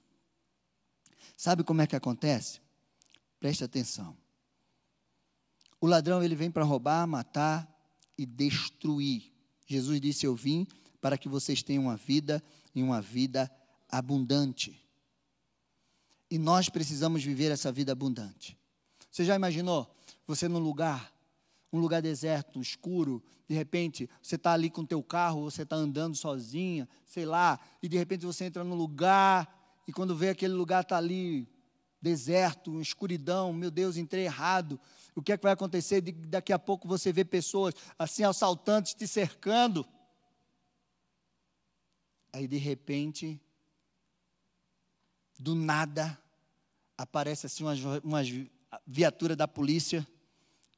Sabe 1.36 1.62
como 1.62 1.82
é 1.82 1.86
que 1.86 1.94
acontece? 1.94 2.58
Preste 3.38 3.62
atenção. 3.62 4.16
O 5.80 5.86
ladrão 5.86 6.22
ele 6.22 6.34
vem 6.34 6.50
para 6.50 6.64
roubar, 6.64 7.06
matar 7.06 7.68
e 8.18 8.26
destruir. 8.26 9.32
Jesus 9.66 10.00
disse: 10.00 10.26
Eu 10.26 10.34
vim 10.34 10.66
para 11.00 11.16
que 11.16 11.28
vocês 11.28 11.62
tenham 11.62 11.84
uma 11.84 11.96
vida 11.96 12.42
e 12.74 12.82
uma 12.82 13.00
vida 13.00 13.50
abundante. 13.88 14.78
E 16.30 16.38
nós 16.38 16.68
precisamos 16.68 17.24
viver 17.24 17.50
essa 17.50 17.72
vida 17.72 17.92
abundante. 17.92 18.56
Você 19.10 19.24
já 19.24 19.34
imaginou 19.34 19.92
você 20.26 20.46
num 20.46 20.60
lugar, 20.60 21.12
um 21.72 21.80
lugar 21.80 22.00
deserto, 22.00 22.60
escuro, 22.60 23.22
de 23.48 23.54
repente 23.54 24.08
você 24.22 24.36
está 24.36 24.52
ali 24.52 24.70
com 24.70 24.82
o 24.82 24.86
teu 24.86 25.02
carro, 25.02 25.42
você 25.42 25.62
está 25.62 25.74
andando 25.74 26.14
sozinha, 26.14 26.88
sei 27.04 27.24
lá, 27.24 27.58
e 27.82 27.88
de 27.88 27.96
repente 27.96 28.24
você 28.24 28.44
entra 28.44 28.62
num 28.62 28.76
lugar 28.76 29.82
e 29.88 29.92
quando 29.92 30.14
vê 30.14 30.28
aquele 30.28 30.54
lugar 30.54 30.82
está 30.82 30.98
ali 30.98 31.48
deserto, 32.00 32.80
escuridão, 32.80 33.52
meu 33.52 33.70
Deus, 33.70 33.96
entrei 33.96 34.24
errado. 34.24 34.78
O 35.14 35.22
que 35.22 35.32
é 35.32 35.36
que 35.36 35.42
vai 35.42 35.52
acontecer? 35.52 36.00
Daqui 36.00 36.52
a 36.52 36.58
pouco 36.58 36.86
você 36.86 37.12
vê 37.12 37.24
pessoas 37.24 37.74
assim, 37.98 38.24
assaltantes 38.24 38.94
te 38.94 39.06
cercando. 39.06 39.86
Aí 42.32 42.46
de 42.46 42.56
repente, 42.56 43.40
do 45.38 45.54
nada, 45.54 46.18
aparece 46.96 47.46
assim 47.46 47.64
umas 48.04 48.28
viaturas 48.86 49.36
da 49.36 49.48
polícia, 49.48 50.06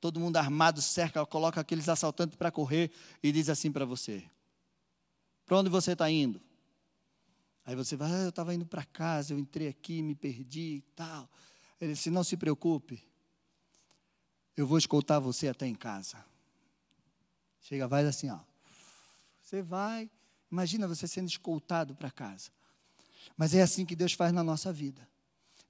todo 0.00 0.18
mundo 0.18 0.36
armado, 0.36 0.80
cerca, 0.80 1.24
coloca 1.26 1.60
aqueles 1.60 1.88
assaltantes 1.88 2.36
para 2.36 2.50
correr 2.50 2.90
e 3.22 3.30
diz 3.30 3.48
assim 3.48 3.70
para 3.70 3.84
você: 3.84 4.24
Para 5.44 5.58
onde 5.58 5.68
você 5.68 5.92
está 5.92 6.10
indo? 6.10 6.40
Aí 7.64 7.76
você 7.76 7.96
vai, 7.96 8.10
ah, 8.10 8.22
eu 8.24 8.28
estava 8.30 8.54
indo 8.54 8.66
para 8.66 8.84
casa, 8.84 9.32
eu 9.32 9.38
entrei 9.38 9.68
aqui, 9.68 10.02
me 10.02 10.14
perdi 10.14 10.76
e 10.76 10.82
tal. 10.96 11.28
Ele 11.80 11.92
disse: 11.92 12.10
Não 12.10 12.24
se 12.24 12.36
preocupe, 12.36 13.04
eu 14.56 14.66
vou 14.66 14.78
escoltar 14.78 15.20
você 15.20 15.48
até 15.48 15.66
em 15.66 15.74
casa. 15.74 16.24
Chega, 17.62 17.86
vai 17.88 18.04
assim, 18.04 18.28
ó. 18.30 18.38
Você 19.42 19.62
vai, 19.62 20.10
imagina 20.50 20.88
você 20.88 21.06
sendo 21.06 21.28
escoltado 21.28 21.94
para 21.94 22.10
casa. 22.10 22.50
Mas 23.36 23.54
é 23.54 23.62
assim 23.62 23.84
que 23.84 23.96
Deus 23.96 24.12
faz 24.12 24.32
na 24.32 24.42
nossa 24.42 24.72
vida. 24.72 25.06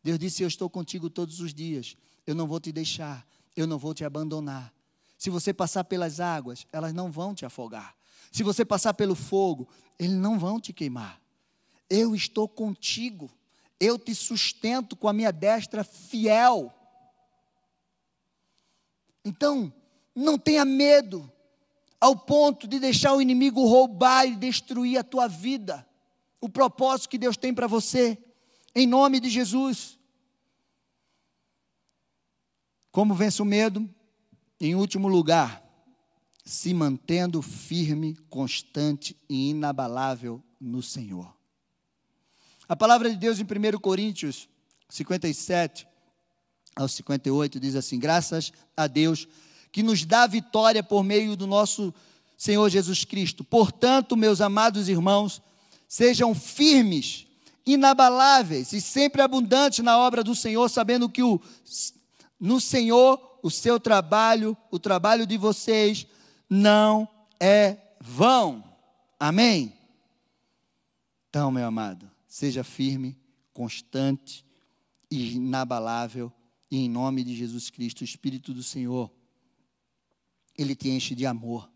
Deus 0.03 0.19
disse: 0.19 0.43
Eu 0.43 0.49
estou 0.49 0.69
contigo 0.69 1.09
todos 1.09 1.41
os 1.41 1.53
dias, 1.55 1.97
eu 2.27 2.35
não 2.35 2.47
vou 2.47 2.61
te 2.61 2.73
deixar, 2.73 3.27
eu 3.57 3.67
não 3.67 3.79
vou 3.79 3.95
te 3.95 4.05
abandonar. 4.05 4.73
Se 5.17 5.31
você 5.31 5.53
passar 5.53 5.85
pelas 5.85 6.19
águas, 6.19 6.67
elas 6.73 6.93
não 6.93 7.11
vão 7.11 7.35
te 7.35 7.45
afogar. 7.45 7.95
Se 8.33 8.43
você 8.43 8.65
passar 8.65 8.95
pelo 8.95 9.15
fogo, 9.15 9.69
eles 9.99 10.17
não 10.17 10.39
vão 10.39 10.59
te 10.59 10.73
queimar. 10.73 11.21
Eu 11.89 12.15
estou 12.15 12.49
contigo, 12.49 13.31
eu 13.79 13.99
te 13.99 14.15
sustento 14.15 14.97
com 14.97 15.07
a 15.07 15.13
minha 15.13 15.31
destra 15.31 15.85
fiel. 15.85 16.73
Então, 19.25 19.73
não 20.15 20.39
tenha 20.39 20.65
medo 20.65 21.31
ao 22.01 22.17
ponto 22.17 22.67
de 22.67 22.81
deixar 22.81 23.15
o 23.15 23.23
inimigo 23.23 23.65
roubar 23.65 24.27
e 24.27 24.35
destruir 24.35 24.99
a 24.99 25.05
tua 25.05 25.29
vida, 25.29 25.87
o 26.41 26.49
propósito 26.49 27.11
que 27.11 27.19
Deus 27.19 27.37
tem 27.37 27.55
para 27.55 27.67
você, 27.67 28.19
em 28.75 28.87
nome 28.87 29.21
de 29.21 29.31
Jesus. 29.31 29.99
Como 32.91 33.15
vence 33.15 33.41
o 33.41 33.45
medo? 33.45 33.89
Em 34.61 34.75
último 34.75 35.09
lugar, 35.09 35.63
se 36.45 36.75
mantendo 36.75 37.41
firme, 37.41 38.17
constante 38.29 39.17
e 39.29 39.51
inabalável 39.51 40.43
no 40.61 40.83
Senhor. 40.83 41.33
A 42.69 42.75
palavra 42.75 43.11
de 43.11 43.17
Deus 43.17 43.39
em 43.39 43.45
1 43.45 43.79
Coríntios 43.81 44.49
57, 44.89 45.87
ao 46.75 46.89
58, 46.89 47.61
diz 47.61 47.75
assim: 47.75 47.99
Graças 47.99 48.53
a 48.77 48.87
Deus 48.87 49.29
que 49.71 49.83
nos 49.83 50.05
dá 50.05 50.27
vitória 50.27 50.83
por 50.83 51.03
meio 51.03 51.37
do 51.37 51.47
nosso 51.47 51.95
Senhor 52.37 52.69
Jesus 52.69 53.05
Cristo. 53.05 53.43
Portanto, 53.43 54.17
meus 54.17 54.41
amados 54.41 54.89
irmãos, 54.89 55.41
sejam 55.89 56.35
firmes, 56.35 57.27
inabaláveis 57.65 58.73
e 58.73 58.81
sempre 58.81 59.23
abundantes 59.23 59.85
na 59.85 59.97
obra 59.99 60.23
do 60.23 60.35
Senhor, 60.35 60.69
sabendo 60.69 61.09
que 61.09 61.23
o, 61.23 61.41
no 62.39 62.61
Senhor 62.61 63.39
o 63.43 63.51
seu 63.51 63.81
trabalho, 63.81 64.57
o 64.71 64.79
trabalho 64.79 65.27
de 65.27 65.37
vocês, 65.37 66.07
não 66.49 67.09
é 67.41 67.77
vão. 68.01 68.63
Amém? 69.19 69.73
Então, 71.29 71.51
meu 71.51 71.67
amado, 71.67 72.09
seja 72.29 72.63
firme, 72.63 73.19
constante 73.53 74.45
e 75.11 75.35
inabalável, 75.35 76.33
e 76.73 76.79
em 76.79 76.89
nome 76.89 77.23
de 77.23 77.37
Jesus 77.37 77.69
Cristo, 77.69 78.01
o 78.01 78.05
Espírito 78.05 78.55
do 78.55 78.63
Senhor, 78.63 79.13
ele 80.57 80.75
te 80.75 80.89
enche 80.89 81.15
de 81.15 81.27
amor. 81.27 81.71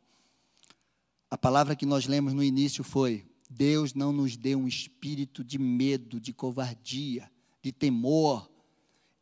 A 1.31 1.37
palavra 1.37 1.77
que 1.77 1.85
nós 1.85 2.07
lemos 2.07 2.33
no 2.33 2.43
início 2.43 2.83
foi: 2.83 3.27
Deus 3.51 3.93
não 3.93 4.11
nos 4.11 4.39
deu 4.39 4.59
um 4.59 4.67
espírito 4.67 5.45
de 5.45 5.59
medo, 5.59 6.19
de 6.19 6.33
covardia, 6.33 7.31
de 7.61 7.73
temor. 7.73 8.51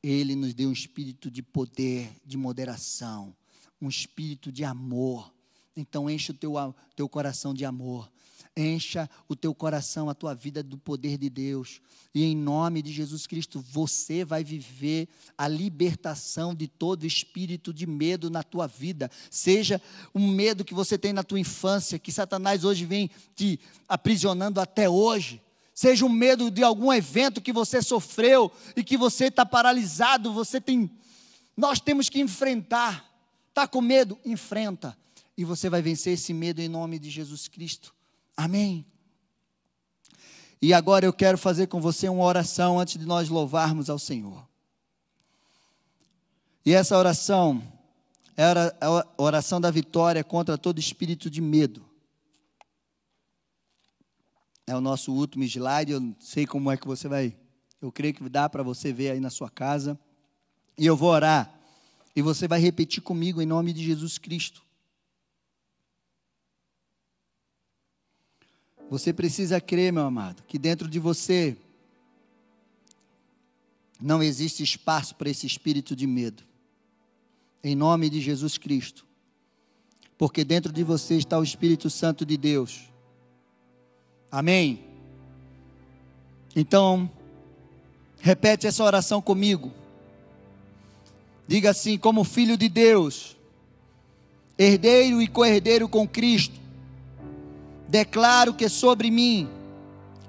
Ele 0.01 0.37
nos 0.37 0.55
deu 0.55 0.69
um 0.69 0.73
espírito 0.73 1.29
de 1.29 1.43
poder, 1.43 2.21
de 2.25 2.37
moderação, 2.37 3.37
um 3.81 3.89
espírito 3.89 4.53
de 4.53 4.63
amor. 4.63 5.35
Então 5.75 6.09
enche 6.09 6.31
o 6.31 6.35
teu, 6.35 6.55
teu 6.95 7.09
coração 7.09 7.53
de 7.53 7.65
amor. 7.65 8.09
Encha 8.57 9.11
o 9.29 9.35
teu 9.35 9.53
coração, 9.53 10.09
a 10.09 10.15
tua 10.15 10.33
vida 10.33 10.63
do 10.63 10.79
poder 10.79 11.19
de 11.19 11.29
Deus. 11.29 11.81
E 12.15 12.23
em 12.23 12.37
nome 12.37 12.83
de 12.83 12.93
Jesus 12.93 13.27
Cristo, 13.27 13.61
você 13.61 14.25
vai 14.25 14.45
viver 14.45 15.09
a 15.37 15.49
libertação 15.49 16.55
de 16.55 16.69
todo 16.69 17.05
espírito 17.05 17.73
de 17.75 17.85
medo 17.85 18.31
na 18.31 18.45
tua 18.45 18.69
vida. 18.69 19.11
Seja 19.29 19.83
um 20.15 20.29
medo 20.29 20.65
que 20.65 20.73
você 20.73 20.97
tem 20.97 21.13
na 21.13 21.25
tua 21.25 21.41
infância, 21.41 21.99
que 21.99 22.13
Satanás 22.13 22.63
hoje 22.63 22.85
vem 22.85 23.11
te 23.35 23.59
aprisionando 23.89 24.61
até 24.61 24.89
hoje. 24.89 25.43
Seja 25.75 26.07
um 26.07 26.09
medo 26.09 26.53
de 26.53 26.63
algum 26.63 26.93
evento 26.93 27.43
que 27.43 27.53
você 27.53 27.83
sofreu 27.83 28.53
e 28.77 28.85
que 28.85 28.97
você 28.97 29.25
está 29.25 29.45
paralisado, 29.45 30.33
você 30.33 30.61
tem. 30.61 30.89
Nós 31.57 31.81
temos 31.81 32.09
que 32.09 32.21
enfrentar. 32.21 33.05
Está 33.49 33.67
com 33.67 33.81
medo? 33.81 34.17
Enfrenta. 34.25 34.97
E 35.37 35.45
você 35.45 35.69
vai 35.69 35.83
vencer 35.83 36.13
esse 36.13 36.33
medo 36.33 36.61
em 36.61 36.69
nome 36.69 37.01
de 37.01 37.11
Jesus 37.11 37.49
Cristo. 37.49 37.93
Amém. 38.37 38.87
E 40.61 40.73
agora 40.73 41.05
eu 41.05 41.13
quero 41.13 41.37
fazer 41.37 41.67
com 41.67 41.81
você 41.81 42.09
uma 42.09 42.25
oração 42.25 42.81
antes 42.81 42.99
de 42.99 43.05
nós 43.05 43.29
louvarmos 43.29 43.91
ao 43.91 43.99
Senhor. 43.99 44.49
E 46.65 46.73
essa 46.73 46.97
oração 46.97 47.63
é 48.37 48.45
a 48.81 49.07
oração 49.19 49.61
da 49.61 49.71
vitória 49.71 50.25
contra 50.25 50.57
todo 50.57 50.81
espírito 50.81 51.29
de 51.29 51.41
medo. 51.41 51.85
É 54.67 54.75
o 54.75 54.81
nosso 54.81 55.13
último 55.13 55.45
slide, 55.45 55.93
eu 55.93 56.01
não 56.01 56.17
sei 56.19 56.47
como 56.47 56.71
é 56.71 56.77
que 56.77 56.87
você 56.87 57.07
vai. 57.07 57.37
Eu 57.81 57.93
creio 57.93 58.15
que 58.15 58.27
dá 58.31 58.49
para 58.49 58.63
você 58.63 58.93
ver 58.93 59.11
aí 59.11 59.21
na 59.21 59.29
sua 59.29 59.51
casa. 59.51 59.99
E 60.79 60.87
eu 60.87 60.97
vou 60.97 61.11
orar. 61.11 61.55
E 62.17 62.23
você 62.23 62.49
vai 62.49 62.59
repetir 62.59 63.03
comigo 63.03 63.43
em 63.43 63.47
nome 63.47 63.73
de 63.73 63.85
Jesus 63.85 64.17
Cristo. 64.17 64.63
Você 68.95 69.13
precisa 69.13 69.61
crer, 69.61 69.93
meu 69.93 70.05
amado, 70.05 70.45
que 70.47 70.57
dentro 70.57 70.87
de 70.87 71.01
você 71.01 71.57
não 74.01 74.23
existe 74.23 74.63
espaço 74.63 75.17
para 75.17 75.29
esse 75.29 75.49
espírito 75.49 75.97
de 75.97 76.07
medo. 76.07 76.45
Em 77.61 77.75
nome 77.75 78.09
de 78.09 78.21
Jesus 78.21 78.57
Cristo. 78.57 79.05
Porque 80.17 80.45
dentro 80.45 80.73
de 80.73 80.85
você 80.85 81.17
está 81.17 81.37
o 81.37 81.43
Espírito 81.43 81.91
Santo 81.91 82.25
de 82.25 82.37
Deus. 82.37 82.83
Amém? 84.31 84.85
Então, 86.55 87.11
repete 88.21 88.69
essa 88.69 88.85
oração 88.85 89.21
comigo. 89.21 89.73
Diga 91.49 91.71
assim: 91.71 91.99
como 91.99 92.23
filho 92.23 92.57
de 92.57 92.69
Deus, 92.69 93.37
herdeiro 94.57 95.21
e 95.21 95.27
co-herdeiro 95.27 95.89
com 95.89 96.07
Cristo, 96.07 96.63
declaro 97.89 98.55
que 98.55 98.69
sobre 98.69 99.11
mim 99.11 99.49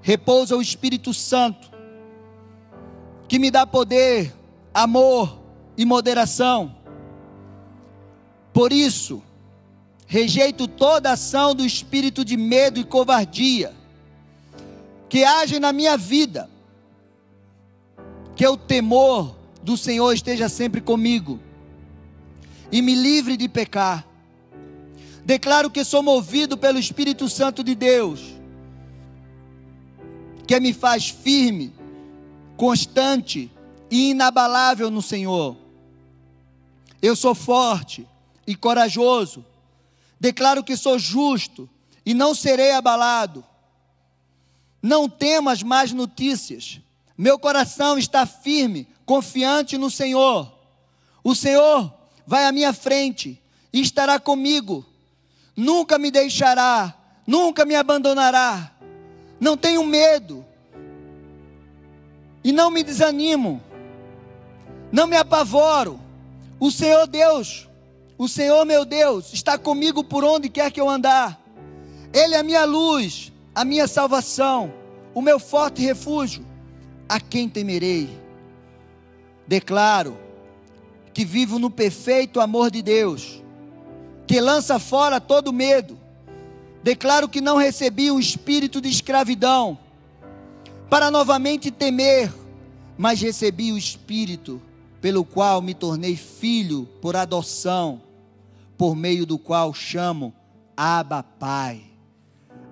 repousa 0.01 0.55
o 0.55 0.61
Espírito 0.61 1.13
Santo, 1.13 1.71
que 3.27 3.39
me 3.39 3.49
dá 3.49 3.65
poder, 3.65 4.33
amor 4.73 5.39
e 5.77 5.85
moderação. 5.85 6.75
Por 8.53 8.71
isso, 8.71 9.21
rejeito 10.05 10.67
toda 10.67 11.11
ação 11.11 11.55
do 11.55 11.65
espírito 11.65 12.23
de 12.23 12.37
medo 12.37 12.79
e 12.79 12.83
covardia 12.83 13.73
que 15.15 15.23
age 15.23 15.59
na 15.59 15.71
minha 15.71 15.97
vida. 15.97 16.49
Que 18.35 18.45
o 18.45 18.57
temor 18.57 19.33
do 19.63 19.77
Senhor 19.77 20.11
esteja 20.11 20.49
sempre 20.49 20.81
comigo 20.81 21.39
e 22.71 22.81
me 22.81 22.93
livre 22.93 23.37
de 23.37 23.47
pecar 23.47 24.05
Declaro 25.25 25.71
que 25.71 25.83
sou 25.83 26.03
movido 26.03 26.55
pelo 26.55 26.77
Espírito 26.77 27.27
Santo 27.27 27.63
de 27.63 27.73
Deus, 27.73 28.21
que 30.45 30.59
me 30.59 30.71
faz 30.71 31.09
firme, 31.09 31.73
constante 32.55 33.51
e 33.89 34.11
inabalável 34.11 34.91
no 34.91 35.01
Senhor. 35.01 35.57
Eu 37.01 37.15
sou 37.15 37.33
forte 37.33 38.07
e 38.45 38.55
corajoso. 38.55 39.43
Declaro 40.19 40.63
que 40.63 40.77
sou 40.77 40.99
justo 40.99 41.67
e 42.05 42.13
não 42.13 42.35
serei 42.35 42.73
abalado. 42.73 43.43
Não 44.79 45.09
temo 45.09 45.49
as 45.49 45.63
más 45.63 45.91
notícias. 45.91 46.79
Meu 47.17 47.39
coração 47.39 47.97
está 47.97 48.27
firme, 48.27 48.87
confiante 49.07 49.75
no 49.75 49.89
Senhor. 49.89 50.53
O 51.23 51.33
Senhor 51.33 51.91
vai 52.27 52.45
à 52.45 52.51
minha 52.51 52.73
frente 52.73 53.41
e 53.73 53.81
estará 53.81 54.19
comigo 54.19 54.85
nunca 55.55 55.97
me 55.97 56.11
deixará, 56.11 56.93
nunca 57.25 57.65
me 57.65 57.75
abandonará. 57.75 58.71
Não 59.39 59.55
tenho 59.55 59.83
medo 59.83 60.45
e 62.43 62.51
não 62.51 62.69
me 62.69 62.83
desanimo, 62.83 63.61
não 64.91 65.07
me 65.07 65.15
apavoro. 65.15 65.99
O 66.59 66.71
Senhor 66.71 67.07
Deus, 67.07 67.67
o 68.17 68.27
Senhor 68.27 68.65
meu 68.65 68.85
Deus, 68.85 69.33
está 69.33 69.57
comigo 69.57 70.03
por 70.03 70.23
onde 70.23 70.49
quer 70.49 70.71
que 70.71 70.79
eu 70.79 70.89
andar. 70.89 71.39
Ele 72.13 72.35
é 72.35 72.39
a 72.39 72.43
minha 72.43 72.63
luz, 72.63 73.31
a 73.53 73.65
minha 73.65 73.87
salvação, 73.87 74.73
o 75.13 75.21
meu 75.21 75.39
forte 75.39 75.81
refúgio. 75.81 76.45
A 77.07 77.19
quem 77.19 77.47
temerei? 77.47 78.09
Declaro 79.47 80.17
que 81.13 81.23
vivo 81.23 81.59
no 81.59 81.69
perfeito 81.69 82.39
amor 82.39 82.71
de 82.71 82.81
Deus 82.81 83.43
que 84.27 84.39
lança 84.39 84.79
fora 84.79 85.19
todo 85.19 85.53
medo. 85.53 85.97
Declaro 86.83 87.27
que 87.27 87.41
não 87.41 87.57
recebi 87.57 88.11
o 88.11 88.19
espírito 88.19 88.79
de 88.79 88.89
escravidão 88.89 89.77
para 90.89 91.09
novamente 91.09 91.71
temer, 91.71 92.31
mas 92.97 93.21
recebi 93.21 93.71
o 93.71 93.77
espírito 93.77 94.61
pelo 95.01 95.25
qual 95.25 95.61
me 95.61 95.73
tornei 95.73 96.15
filho 96.15 96.87
por 97.01 97.15
adoção, 97.15 98.01
por 98.77 98.95
meio 98.95 99.25
do 99.25 99.37
qual 99.37 99.73
chamo 99.73 100.33
Abba 100.75 101.23
Pai. 101.23 101.81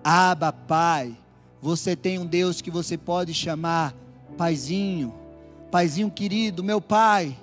Abba 0.04 0.52
Pai. 0.52 1.16
Você 1.62 1.96
tem 1.96 2.20
um 2.20 2.26
Deus 2.26 2.62
que 2.62 2.70
você 2.70 2.98
pode 2.98 3.34
chamar 3.34 3.96
Paizinho, 4.38 5.14
Paizinho 5.72 6.12
querido, 6.12 6.64
meu 6.64 6.82
Pai. 6.82 7.38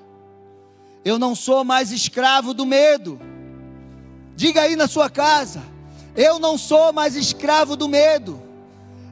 Eu 1.04 1.18
não 1.18 1.34
sou 1.34 1.64
mais 1.64 1.90
escravo 1.90 2.52
do 2.52 2.66
medo. 2.66 3.18
Diga 4.40 4.62
aí 4.62 4.74
na 4.74 4.88
sua 4.88 5.10
casa: 5.10 5.62
eu 6.16 6.38
não 6.38 6.56
sou 6.56 6.94
mais 6.94 7.14
escravo 7.14 7.76
do 7.76 7.86
medo. 7.86 8.40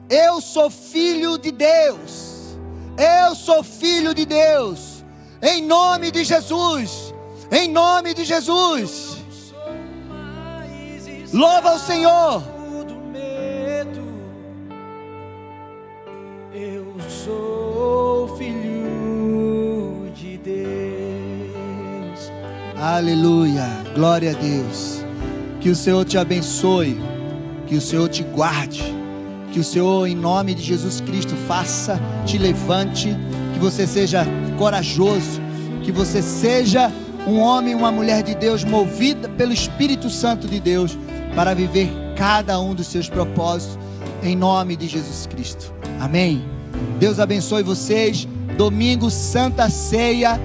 Eu 0.09 0.41
sou 0.41 0.71
filho 0.71 1.37
de 1.37 1.51
Deus. 1.51 2.57
Eu 2.97 3.35
sou 3.35 3.63
filho 3.63 4.15
de 4.15 4.25
Deus. 4.25 5.05
Em 5.39 5.61
nome 5.61 6.09
de 6.09 6.23
Jesus. 6.23 7.13
Em 7.51 7.69
nome 7.69 8.15
de 8.15 8.25
Jesus. 8.25 9.17
Louva 11.31 11.75
o 11.75 11.79
Senhor. 11.79 12.43
Eu 16.51 16.95
sou 17.07 18.35
filho 18.35 20.11
de 20.15 20.37
Deus. 20.39 22.31
Aleluia. 22.75 23.67
Glória 23.93 24.31
a 24.31 24.33
Deus. 24.33 24.98
Que 25.59 25.69
o 25.69 25.75
Senhor 25.75 26.05
te 26.05 26.17
abençoe, 26.17 26.99
que 27.67 27.75
o 27.75 27.81
Senhor 27.81 28.07
te 28.09 28.23
guarde, 28.23 28.83
que 29.51 29.59
o 29.59 29.63
Senhor, 29.63 30.07
em 30.07 30.15
nome 30.15 30.53
de 30.53 30.63
Jesus 30.63 31.01
Cristo, 31.01 31.35
faça, 31.47 31.99
te 32.25 32.37
levante, 32.37 33.15
que 33.53 33.59
você 33.59 33.85
seja 33.85 34.25
corajoso, 34.57 35.41
que 35.83 35.91
você 35.91 36.21
seja 36.21 36.91
um 37.27 37.39
homem, 37.39 37.75
uma 37.75 37.91
mulher 37.91 38.23
de 38.23 38.35
Deus 38.35 38.63
movida 38.63 39.27
pelo 39.29 39.51
Espírito 39.51 40.09
Santo 40.09 40.47
de 40.47 40.59
Deus 40.59 40.97
para 41.35 41.53
viver 41.53 41.89
cada 42.15 42.59
um 42.59 42.73
dos 42.73 42.87
seus 42.87 43.09
propósitos, 43.09 43.77
em 44.23 44.35
nome 44.35 44.75
de 44.75 44.87
Jesus 44.87 45.27
Cristo. 45.27 45.73
Amém. 45.99 46.43
Deus 46.99 47.19
abençoe 47.19 47.63
vocês. 47.63 48.27
Domingo, 48.57 49.09
Santa 49.09 49.69
Ceia. 49.69 50.39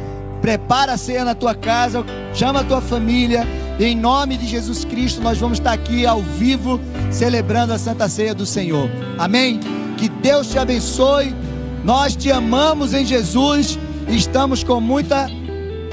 Prepara 0.44 0.92
a 0.92 0.96
ceia 0.98 1.24
na 1.24 1.34
tua 1.34 1.54
casa, 1.54 2.04
chama 2.34 2.60
a 2.60 2.64
tua 2.64 2.82
família. 2.82 3.46
Em 3.80 3.96
nome 3.96 4.36
de 4.36 4.46
Jesus 4.46 4.84
Cristo, 4.84 5.22
nós 5.22 5.38
vamos 5.38 5.56
estar 5.56 5.72
aqui 5.72 6.04
ao 6.04 6.20
vivo 6.20 6.78
celebrando 7.10 7.72
a 7.72 7.78
Santa 7.78 8.06
Ceia 8.10 8.34
do 8.34 8.44
Senhor. 8.44 8.90
Amém? 9.16 9.58
Que 9.96 10.06
Deus 10.06 10.50
te 10.50 10.58
abençoe. 10.58 11.34
Nós 11.82 12.14
te 12.14 12.30
amamos 12.30 12.92
em 12.92 13.06
Jesus 13.06 13.78
e 14.06 14.16
estamos 14.16 14.62
com 14.62 14.82
muita 14.82 15.30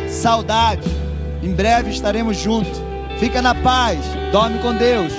saudade. 0.10 0.84
Em 1.42 1.54
breve 1.54 1.90
estaremos 1.90 2.36
juntos. 2.36 2.78
Fica 3.20 3.42
na 3.42 3.56
paz. 3.56 4.00
Dorme 4.34 4.60
com 4.60 4.76
Deus. 4.76 5.14